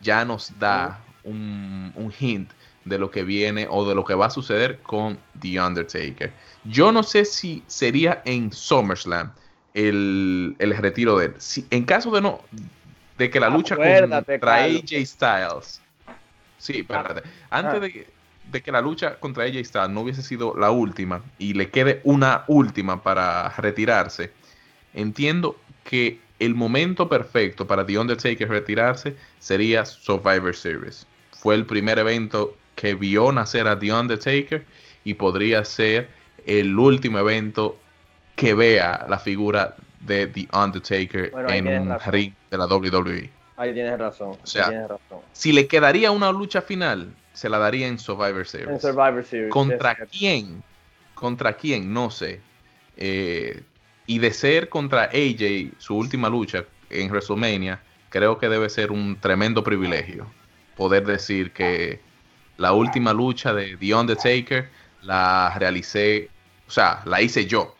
[0.00, 2.50] ya nos da un, hint
[2.84, 6.32] de lo que viene o de lo que va a suceder con The Undertaker.
[6.64, 9.32] Yo no sé si sería en SummerSlam
[9.74, 11.34] el, retiro de él.
[11.38, 12.40] Si, en caso de no
[13.18, 15.82] de que la lucha contra AJ Styles.
[16.58, 17.22] Sí, espérate.
[17.50, 17.80] Antes ah.
[17.80, 18.06] de,
[18.50, 22.00] de, que la lucha contra AJ Styles no hubiese sido la última y le quede
[22.04, 24.32] una última para retirarse,
[24.94, 31.06] entiendo que el momento perfecto para The Undertaker retirarse sería Survivor Series
[31.38, 34.64] fue el primer evento que vio nacer a The Undertaker
[35.04, 36.08] y podría ser
[36.46, 37.78] el último evento
[38.36, 43.30] que vea la figura de The Undertaker en un ring de la WWE.
[43.56, 44.36] Ahí tienes razón.
[44.42, 44.86] O sea,
[45.32, 48.68] si le quedaría una lucha final, se la daría en Survivor Series.
[48.68, 49.50] En Survivor Series.
[49.50, 50.62] ¿Contra quién?
[51.14, 51.92] ¿Contra quién?
[51.92, 52.40] No sé.
[52.96, 53.62] Eh,
[54.08, 59.20] y de ser contra AJ, su última lucha en WrestleMania, creo que debe ser un
[59.20, 60.26] tremendo privilegio
[60.76, 62.00] poder decir que
[62.56, 64.70] la última lucha de The Undertaker
[65.02, 66.30] la realicé,
[66.66, 67.76] o sea, la hice yo.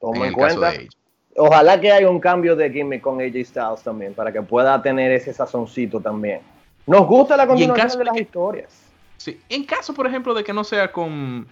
[0.00, 0.88] en el caso de
[1.36, 5.10] Ojalá que haya un cambio de gimmick con AJ Styles también, para que pueda tener
[5.10, 6.40] ese sazoncito también.
[6.86, 8.72] Nos gusta la continuación de las historias.
[9.16, 11.48] Sí, en caso, por ejemplo, de que no sea con.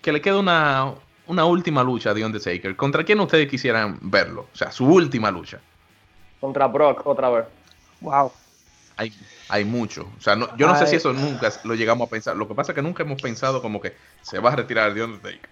[0.00, 0.94] que le quede una,
[1.30, 4.48] una última lucha de Undertaker, ¿contra quién ustedes quisieran verlo?
[4.52, 5.60] O sea, su última lucha.
[6.40, 7.44] Contra Brock, otra vez.
[8.00, 8.32] Wow
[9.00, 9.12] hay,
[9.48, 10.10] hay mucho.
[10.18, 12.36] O sea, yo no sé si eso nunca lo llegamos a pensar.
[12.36, 15.02] Lo que pasa es que nunca hemos pensado como que se va a retirar de
[15.02, 15.48] Undertaker.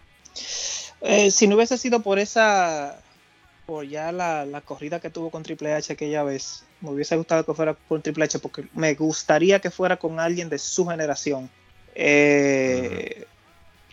[1.00, 3.00] Eh, si no hubiese sido por esa,
[3.64, 7.54] por ya la, corrida que tuvo con Triple H aquella vez, me hubiese gustado que
[7.54, 11.48] fuera con Triple H porque me gustaría que fuera con alguien de su generación.
[11.94, 13.24] Eh,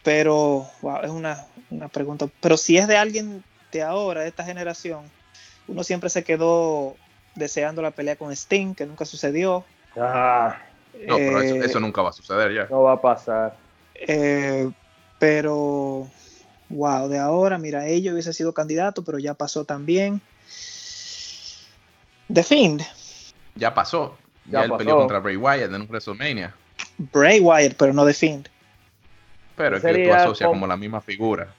[0.06, 2.28] pero, wow, es una, una pregunta.
[2.39, 5.01] Pero si es de alguien de ahora, de esta generación,
[5.68, 6.95] uno siempre se quedó
[7.34, 9.66] deseando la pelea con Sting, que nunca sucedió.
[9.97, 10.58] Ah.
[11.08, 12.68] No, pero eso, eh, nunca va a suceder ya.
[12.70, 13.58] No va a pasar.
[13.95, 14.70] Eh,
[15.18, 16.08] pero,
[16.70, 20.22] wow, de ahora, mira, ellos hubiese sido candidato, pero ya pasó también.
[22.32, 22.84] The Fiend.
[23.56, 24.16] Ya pasó.
[24.45, 26.53] Ya, él peleó contra Bray Wyatt en un WrestleMania.
[27.12, 28.49] Bray Wyatt, pero no The Fiend.
[29.56, 30.68] Pero es que tú asocias como...
[30.68, 31.53] la misma figura.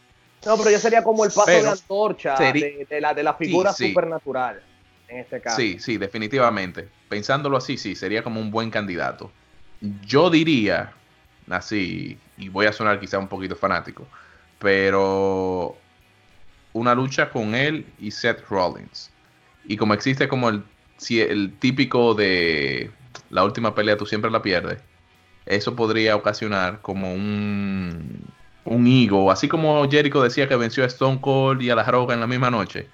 [0.45, 4.63] No, pero ya sería como el paso de antorcha de, la, de la figura supernatural
[5.09, 5.57] en este caso.
[5.57, 6.89] Sí, sí, definitivamente.
[7.09, 9.31] Pensándolo así, sí, sería como un buen candidato.
[10.05, 10.93] Yo diría,
[11.51, 14.07] así, y voy a sonar quizá un poquito fanático,
[14.59, 15.77] pero
[16.73, 19.11] una lucha con él y Seth Rollins.
[19.65, 20.63] Y como existe como el,
[21.11, 22.91] el típico de
[23.31, 24.79] la última pelea tú siempre la pierdes,
[25.47, 28.25] eso podría ocasionar como un,
[28.65, 32.15] un ego, así como Jericho decía que venció a Stone Cold y a la Roca
[32.15, 32.89] en la misma noche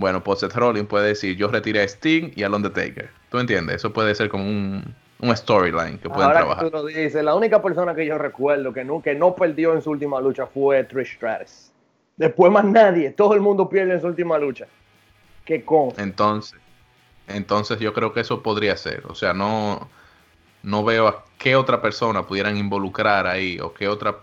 [0.00, 3.10] bueno, pues Seth Rollins puede decir, yo retiré a Sting y al Undertaker.
[3.28, 3.76] ¿Tú entiendes?
[3.76, 4.94] Eso puede ser como un,
[5.36, 6.64] storyline que pueden trabajar.
[6.64, 9.74] Que tú lo dices, la única persona que yo recuerdo que no, que no perdió
[9.74, 11.70] en su última lucha fue Trish Stratus.
[12.16, 14.66] Después más nadie, todo el mundo pierde en su última lucha.
[15.44, 15.92] ¿Qué con?
[15.98, 16.58] Entonces,
[17.28, 19.02] entonces yo creo que eso podría ser.
[19.06, 19.90] O sea, no,
[20.62, 24.18] no veo a qué otra persona pudieran involucrar ahí o qué otra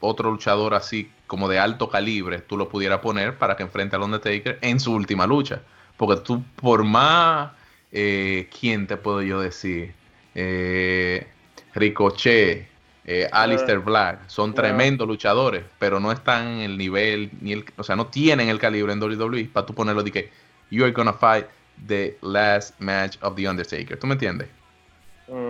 [0.00, 4.02] otro luchador así como de alto calibre tú lo pudieras poner para que enfrente al
[4.02, 5.62] Undertaker en su última lucha.
[5.96, 7.52] Porque tú, por más,
[7.92, 9.92] eh, ¿quién te puedo yo decir?
[10.34, 11.26] Eh,
[11.74, 12.66] Ricochet,
[13.04, 17.84] eh, Alistair Black, son tremendos luchadores, pero no están en el nivel, ni el, o
[17.84, 20.30] sea, no tienen el calibre en WWE para tú ponerlo de que
[20.70, 21.46] you're gonna fight
[21.86, 23.98] the last match of the Undertaker.
[23.98, 24.48] ¿Tú me entiendes?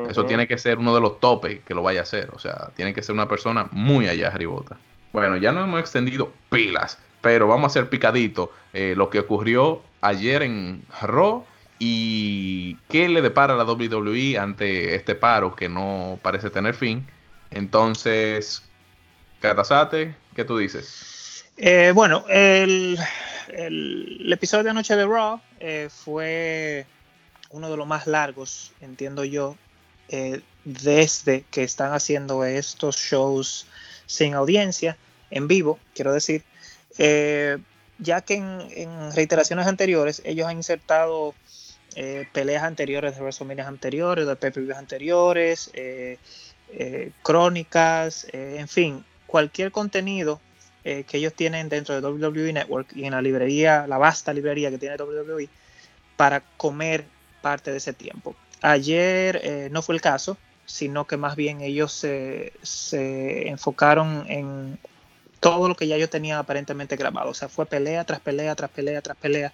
[0.09, 2.31] Eso tiene que ser uno de los topes que lo vaya a hacer.
[2.35, 4.76] O sea, tiene que ser una persona muy allá arribota.
[5.12, 9.83] Bueno, ya no hemos extendido pilas, pero vamos a hacer picadito eh, lo que ocurrió
[10.01, 11.45] ayer en Raw
[11.78, 17.07] y qué le depara a la WWE ante este paro que no parece tener fin.
[17.51, 18.62] Entonces,
[19.41, 21.47] Catasate, ¿qué tú dices?
[21.57, 22.99] Eh, bueno, el,
[24.31, 26.87] episodio de anoche de Raw eh, fue
[27.51, 29.57] uno de los más largos, entiendo yo,
[30.11, 33.67] eh, desde que están haciendo estos shows
[34.07, 34.97] sin audiencia,
[35.31, 36.43] en vivo, quiero decir,
[37.99, 41.35] ya que en, reiteraciones anteriores ellos han insertado
[42.33, 45.71] peleas anteriores de WrestleMania anteriores, de pay anteriores,
[47.23, 50.41] crónicas, en fin, cualquier contenido
[50.83, 54.71] eh, que ellos tienen dentro de WWE Network y en la librería, la vasta librería
[54.71, 55.49] que tiene WWE,
[56.17, 57.05] para comer
[57.43, 58.35] parte de ese tiempo.
[58.63, 60.37] Ayer eh, no fue el caso,
[60.67, 62.53] sino que más bien ellos se,
[63.49, 64.79] enfocaron en
[65.41, 67.31] todo lo que ya yo tenía aparentemente grabado.
[67.31, 69.53] O sea, fue pelea tras pelea, tras pelea, tras pelea.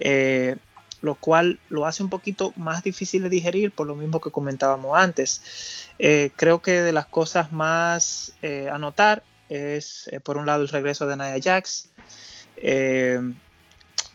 [0.00, 0.56] Eh,
[1.00, 4.98] lo cual lo hace un poquito más difícil de digerir por lo mismo que comentábamos
[4.98, 5.88] antes.
[5.98, 8.32] Eh, creo que de las cosas más
[8.70, 11.88] a notar es, por un lado, el regreso de Nia Jax,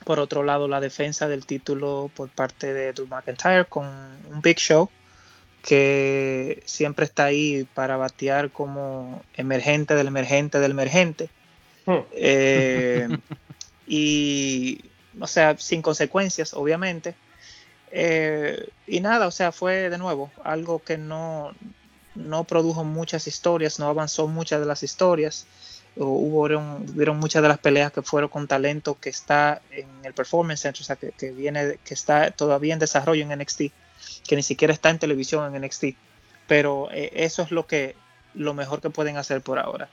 [0.03, 4.57] por otro lado, la defensa del título por parte de Drew McIntyre con un Big
[4.57, 4.89] Show
[5.61, 11.29] que siempre está ahí para batear como emergente del emergente del emergente.
[11.85, 12.01] Hmm.
[13.87, 14.81] y
[15.19, 17.15] o sea, sin consecuencias, obviamente.
[17.91, 21.53] Eh, y nada, o sea, fue de nuevo algo que no,
[22.15, 25.45] no produjo muchas historias, no avanzó muchas de las historias.
[25.95, 30.61] Hubo hubieron muchas de las peleas que fueron con talento que está en el Performance
[30.61, 33.61] Center, o sea, que, viene, que está todavía en desarrollo en NXT,
[34.27, 35.85] que ni siquiera está en televisión en NXT.
[36.47, 37.95] Pero eh, eso es lo que
[38.33, 39.89] lo mejor que pueden hacer por ahora.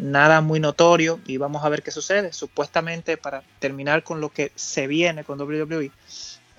[0.00, 2.32] nada muy notorio y vamos a ver qué sucede.
[2.32, 5.90] Supuestamente para terminar con lo que se viene con WWE,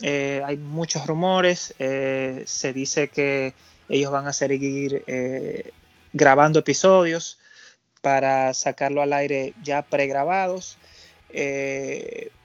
[0.02, 3.54] eh, hay muchos rumores, eh, se dice que
[3.88, 5.72] ellos van a seguir eh,
[6.12, 7.38] grabando episodios
[8.06, 10.78] para sacarlo al aire ya pregrabados.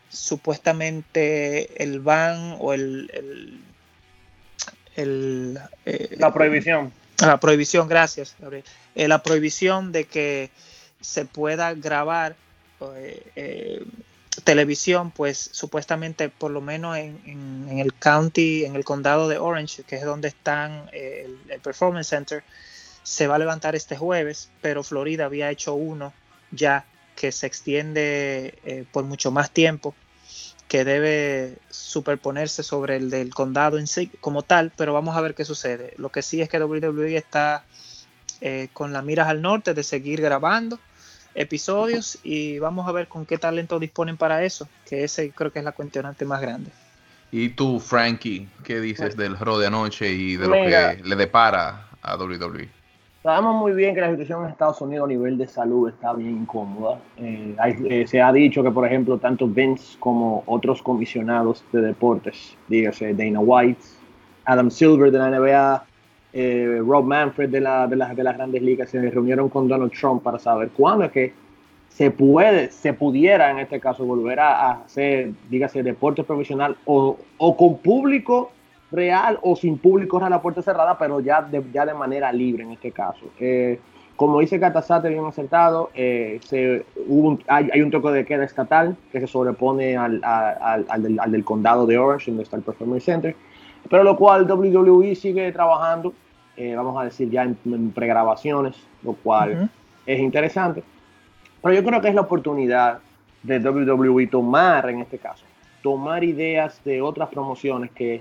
[0.08, 3.60] supuestamente el ban o el,
[4.96, 5.60] el,
[6.16, 8.34] la prohibición la prohibición, gracias,
[8.94, 10.50] eh, la prohibición de que
[11.00, 12.34] se pueda grabar
[12.96, 13.84] eh, eh,
[14.44, 19.96] televisión, pues supuestamente por lo menos en, el county, en el condado de Orange, que
[19.96, 22.42] es donde están el, Performance Center,
[23.10, 26.12] se va a levantar este jueves, pero Florida había hecho uno
[26.52, 26.84] ya
[27.16, 29.94] que se extiende por mucho más tiempo
[30.68, 35.34] que debe superponerse sobre el del condado en sí como tal, pero vamos a ver
[35.34, 35.94] qué sucede.
[35.96, 37.64] Lo que sí es que WWE está
[38.40, 40.78] eh, con las miras al norte de seguir grabando
[41.34, 45.58] episodios y vamos a ver con qué talento disponen para eso, que ese creo que
[45.58, 46.70] es la cuestionante más grande.
[47.32, 51.88] ¿Y tú, Frankie, qué dices del juego de anoche y de lo que le depara
[52.00, 52.79] a WWE?
[53.22, 56.38] Sabemos muy bien que la situación en Estados Unidos a nivel de salud está bien
[56.38, 56.98] incómoda.
[57.18, 57.54] Eh,
[57.84, 63.12] eh, se ha dicho que, por ejemplo, tanto Vince como otros comisionados de deportes, dígase
[63.12, 63.82] Dana White,
[64.46, 65.84] Adam Silver de la NBA,
[66.32, 70.22] eh, Rob Manfred de, la, de, de las grandes ligas, se reunieron con Donald Trump
[70.22, 71.34] para saber cuándo es que
[71.90, 77.76] se puede, se pudiera en este caso volver a, hacer, dígase, deporte profesional o con
[77.78, 78.50] público
[78.90, 82.64] real o sin público a la puerta cerrada, pero ya de, ya de manera libre
[82.64, 83.26] en este caso.
[83.38, 83.78] Eh,
[84.16, 86.84] como dice Catasate, bien acertado, eh, se,
[87.46, 90.20] hay, un toque de queda estatal que se sobrepone al,
[90.98, 93.34] del, condado de Orange, donde está el Performance Center,
[93.88, 96.12] pero lo cual WWE sigue trabajando,
[96.58, 99.70] eh, vamos a decir ya en, pregrabaciones, lo cual
[100.04, 100.82] es interesante.
[101.62, 102.98] Pero yo creo que es la oportunidad
[103.42, 105.46] de WWE tomar, en este caso,
[105.82, 108.20] tomar ideas de otras promociones que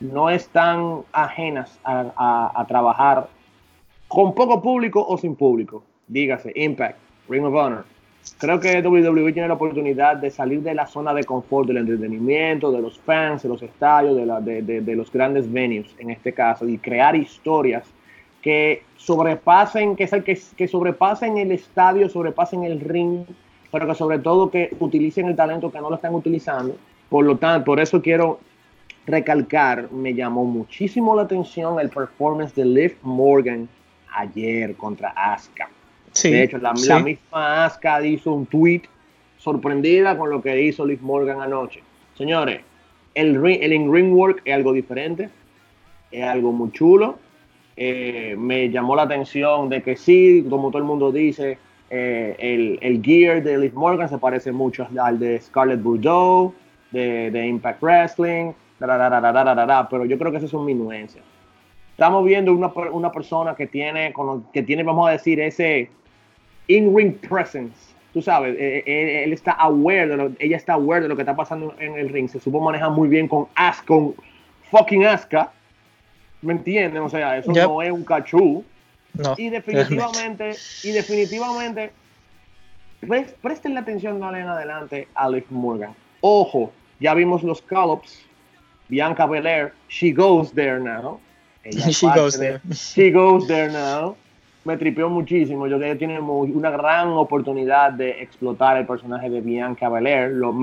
[0.00, 3.28] no están ajenas a, trabajar
[4.08, 5.82] con poco público o sin público.
[6.06, 7.84] Dígase, Impact, Ring of Honor.
[8.38, 12.72] Creo que WWE tiene la oportunidad de salir de la zona de confort del entretenimiento,
[12.72, 17.14] de los fans, de los estadios, de, los grandes venues en este caso, y crear
[17.14, 17.84] historias
[18.42, 23.24] que sobrepasen, que, que, que sobrepasen el estadio, sobrepasen el ring,
[23.72, 26.76] pero que sobre todo que utilicen el talento que no lo están utilizando.
[27.08, 28.40] Por lo tanto, por eso quiero
[29.06, 33.68] recalcar, me llamó muchísimo la atención el performance de Liv Morgan
[34.12, 35.68] ayer contra Asuka.
[36.22, 38.82] de hecho, la, misma Asuka hizo un tweet
[39.38, 41.82] sorprendida con lo que hizo Liv Morgan anoche.
[42.16, 42.60] Señores,
[43.14, 45.28] el, el in-ring work es algo diferente,
[46.10, 47.18] es algo muy chulo.
[47.76, 51.58] Eh, me llamó la atención de que sí, como todo el mundo dice,
[51.90, 56.54] eh, el, el, gear de Liv Morgan se parece mucho al de Scarlett Bordeaux
[56.90, 61.22] de, de Impact Wrestling, pero yo creo que eso es un minuencia.
[61.92, 64.12] Estamos viendo una, una persona que tiene,
[64.52, 65.88] que tiene, vamos a decir, ese
[66.68, 67.94] in-ring presence.
[68.12, 71.22] Tú sabes, eh, eh, él, está aware de lo, ella está aware de lo que
[71.22, 72.28] está pasando en el ring.
[72.28, 74.14] Se supo manejar muy bien con Asuka, con
[74.70, 75.52] fucking Asuka.
[76.42, 77.02] ¿Me entienden?
[77.02, 78.64] O sea, eso no es un cachú.
[79.14, 81.92] No, y definitivamente, y definitivamente,
[83.40, 85.94] presten la atención de en adelante a Liv Morgan.
[86.20, 88.25] Ojo, ya vimos los Collops,
[88.88, 91.20] Bianca Belair, she goes there now.
[91.90, 92.60] she goes there.
[92.72, 94.16] She goes there now.
[94.64, 95.68] Me tripeó muchísimo.
[95.68, 100.32] Yo creo que tiene una gran oportunidad de explotar el personaje de Bianca Belair.
[100.32, 100.54] Lo,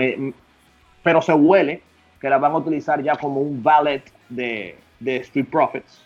[1.02, 1.82] pero se huele
[2.20, 6.04] que la van a utilizar ya como un ballet de, de Street Profits.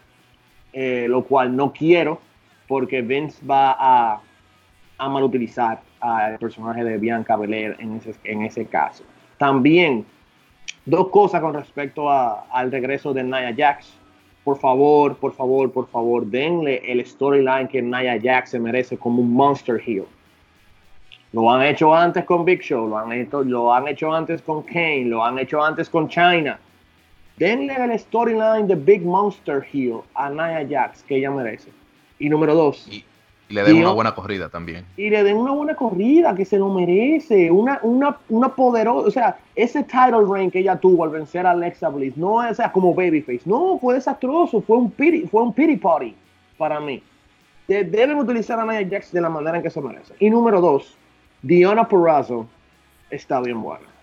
[0.74, 2.22] Eh, lo cual no quiero
[2.68, 4.22] porque Vince va a,
[4.97, 9.03] a mal utilizar al personaje de Bianca Belair en ese, en ese caso.
[9.38, 10.05] También,
[10.88, 13.93] dos cosas con respecto al regreso de Nia Jax.
[14.43, 19.21] Por favor, por favor, por favor, denle el storyline que Nia Jax se merece como
[19.21, 20.05] un monster heel.
[21.33, 24.63] Lo han hecho antes con Big Show, lo han hecho, lo han hecho antes con
[24.63, 26.57] Kane, lo han hecho antes con China.
[27.35, 31.69] Denle el storyline de Big Monster Heel a Nia Jax que ella merece.
[32.17, 32.89] Y número dos.
[33.49, 34.85] Y, le den una buena corrida también.
[34.97, 37.49] Y le den una buena corrida que se lo merece.
[37.49, 39.07] Una, una, una poderosa.
[39.07, 42.57] O sea, ese title reign que ella tuvo al vencer a Alexa Bliss, no es
[42.73, 43.41] como babyface.
[43.45, 44.61] No, fue desastroso.
[44.61, 46.13] Fue un pity, fue un pity party
[46.57, 47.01] para mí.
[47.67, 50.13] deben utilizar a Nia Jax de la manera en que se merece.
[50.19, 50.97] Y número dos,
[51.41, 52.47] Diona Purrazzo
[53.09, 53.96] está bien buena.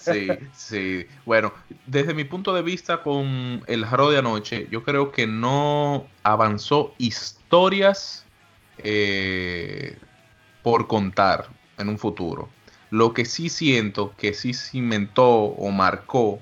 [0.00, 1.06] Sí, sí.
[1.24, 1.52] Bueno,
[1.86, 6.94] desde mi punto de vista con el Jaro de anoche, yo creo que no avanzó
[6.98, 8.24] historias
[8.78, 9.96] eh,
[10.62, 11.48] por contar
[11.78, 12.48] en un futuro.
[12.90, 16.40] Lo que sí siento que sí cimentó o marcó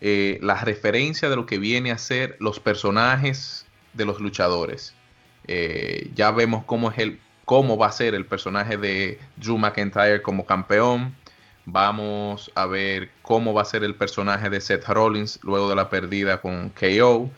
[0.00, 4.94] eh, la referencia de lo que viene a ser los personajes de los luchadores.
[5.48, 7.20] Eh, ya vemos cómo es el
[7.52, 11.14] cómo va a ser el personaje de Drew McIntyre como campeón.
[11.66, 15.90] Vamos a ver cómo va a ser el personaje de Seth Rollins luego de la
[15.90, 17.28] pérdida con KO.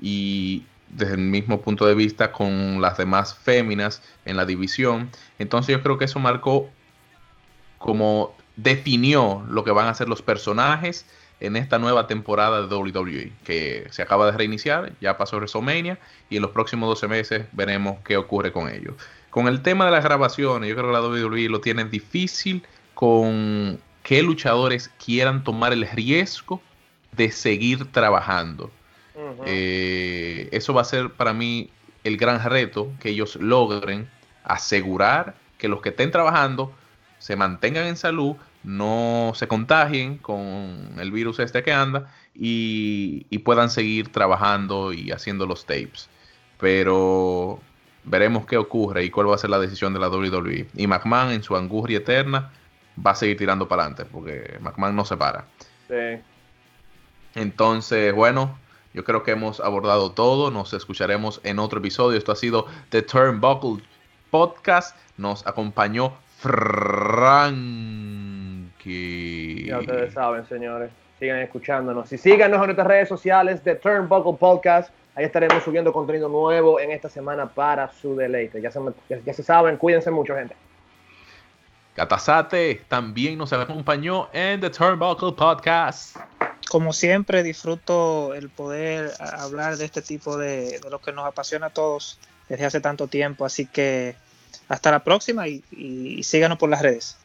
[0.00, 5.10] Y desde el mismo punto de vista con las demás féminas en la división.
[5.38, 6.70] Entonces yo creo que eso marcó
[7.76, 11.04] como definió lo que van a ser los personajes
[11.40, 15.98] en esta nueva temporada de WWE, que se acaba de reiniciar, ya pasó WrestleMania
[16.30, 18.94] y en los próximos 12 meses veremos qué ocurre con ellos.
[19.38, 23.78] Con el tema de las grabaciones, yo creo que la WWE lo tiene difícil con
[24.02, 26.60] que luchadores quieran tomar el riesgo
[27.12, 28.72] de seguir trabajando.
[29.46, 31.70] Eh, eso va a ser para mí
[32.02, 34.10] el gran reto, que ellos logren
[34.42, 36.72] asegurar que los que estén trabajando
[37.20, 38.34] se mantengan en salud,
[38.64, 45.12] no se contagien con el virus este que anda y, y puedan seguir trabajando y
[45.12, 46.08] haciendo los tapes.
[46.58, 47.60] Pero
[48.08, 50.68] veremos qué ocurre y cuál va a ser la decisión de la WWE.
[50.74, 52.50] Y McMahon en su angustia eterna
[53.04, 55.44] va a seguir tirando para adelante porque McMahon no se para.
[55.88, 56.20] Sí.
[57.34, 58.58] Entonces, bueno,
[58.94, 60.50] yo creo que hemos abordado todo.
[60.50, 62.18] Nos escucharemos en otro episodio.
[62.18, 63.84] Esto ha sido The Turnbuckle
[64.30, 64.96] Podcast.
[65.16, 67.56] Nos acompañó Frankie.
[69.66, 70.90] Ya ustedes saben, señores.
[71.18, 72.12] Sigan escuchándonos.
[72.12, 74.90] Y síganos en nuestras redes sociales, The Turnbuckle Podcast.
[75.18, 78.62] Ahí estaremos subiendo contenido nuevo en esta semana para su deleite.
[78.62, 80.54] Ya se, ya, se saben, cuídense mucho, gente.
[81.96, 86.16] Catazate también nos acompañó en The Turnbuckle Podcast.
[86.70, 91.66] Como siempre, disfruto el poder hablar de este tipo de, de lo que nos apasiona
[91.66, 93.44] a todos desde hace tanto tiempo.
[93.44, 94.14] Así que
[94.68, 97.16] hasta la próxima y, y síganos por las redes.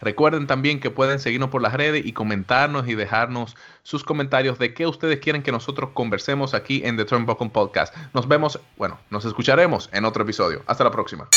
[0.00, 4.74] Recuerden también que pueden seguirnos por las redes y comentarnos y dejarnos sus comentarios de
[4.74, 7.94] qué ustedes quieren que nosotros conversemos aquí en The Turnbuckle Podcast.
[8.12, 10.62] Nos vemos, bueno, nos escucharemos en otro episodio.
[10.66, 11.28] Hasta la próxima.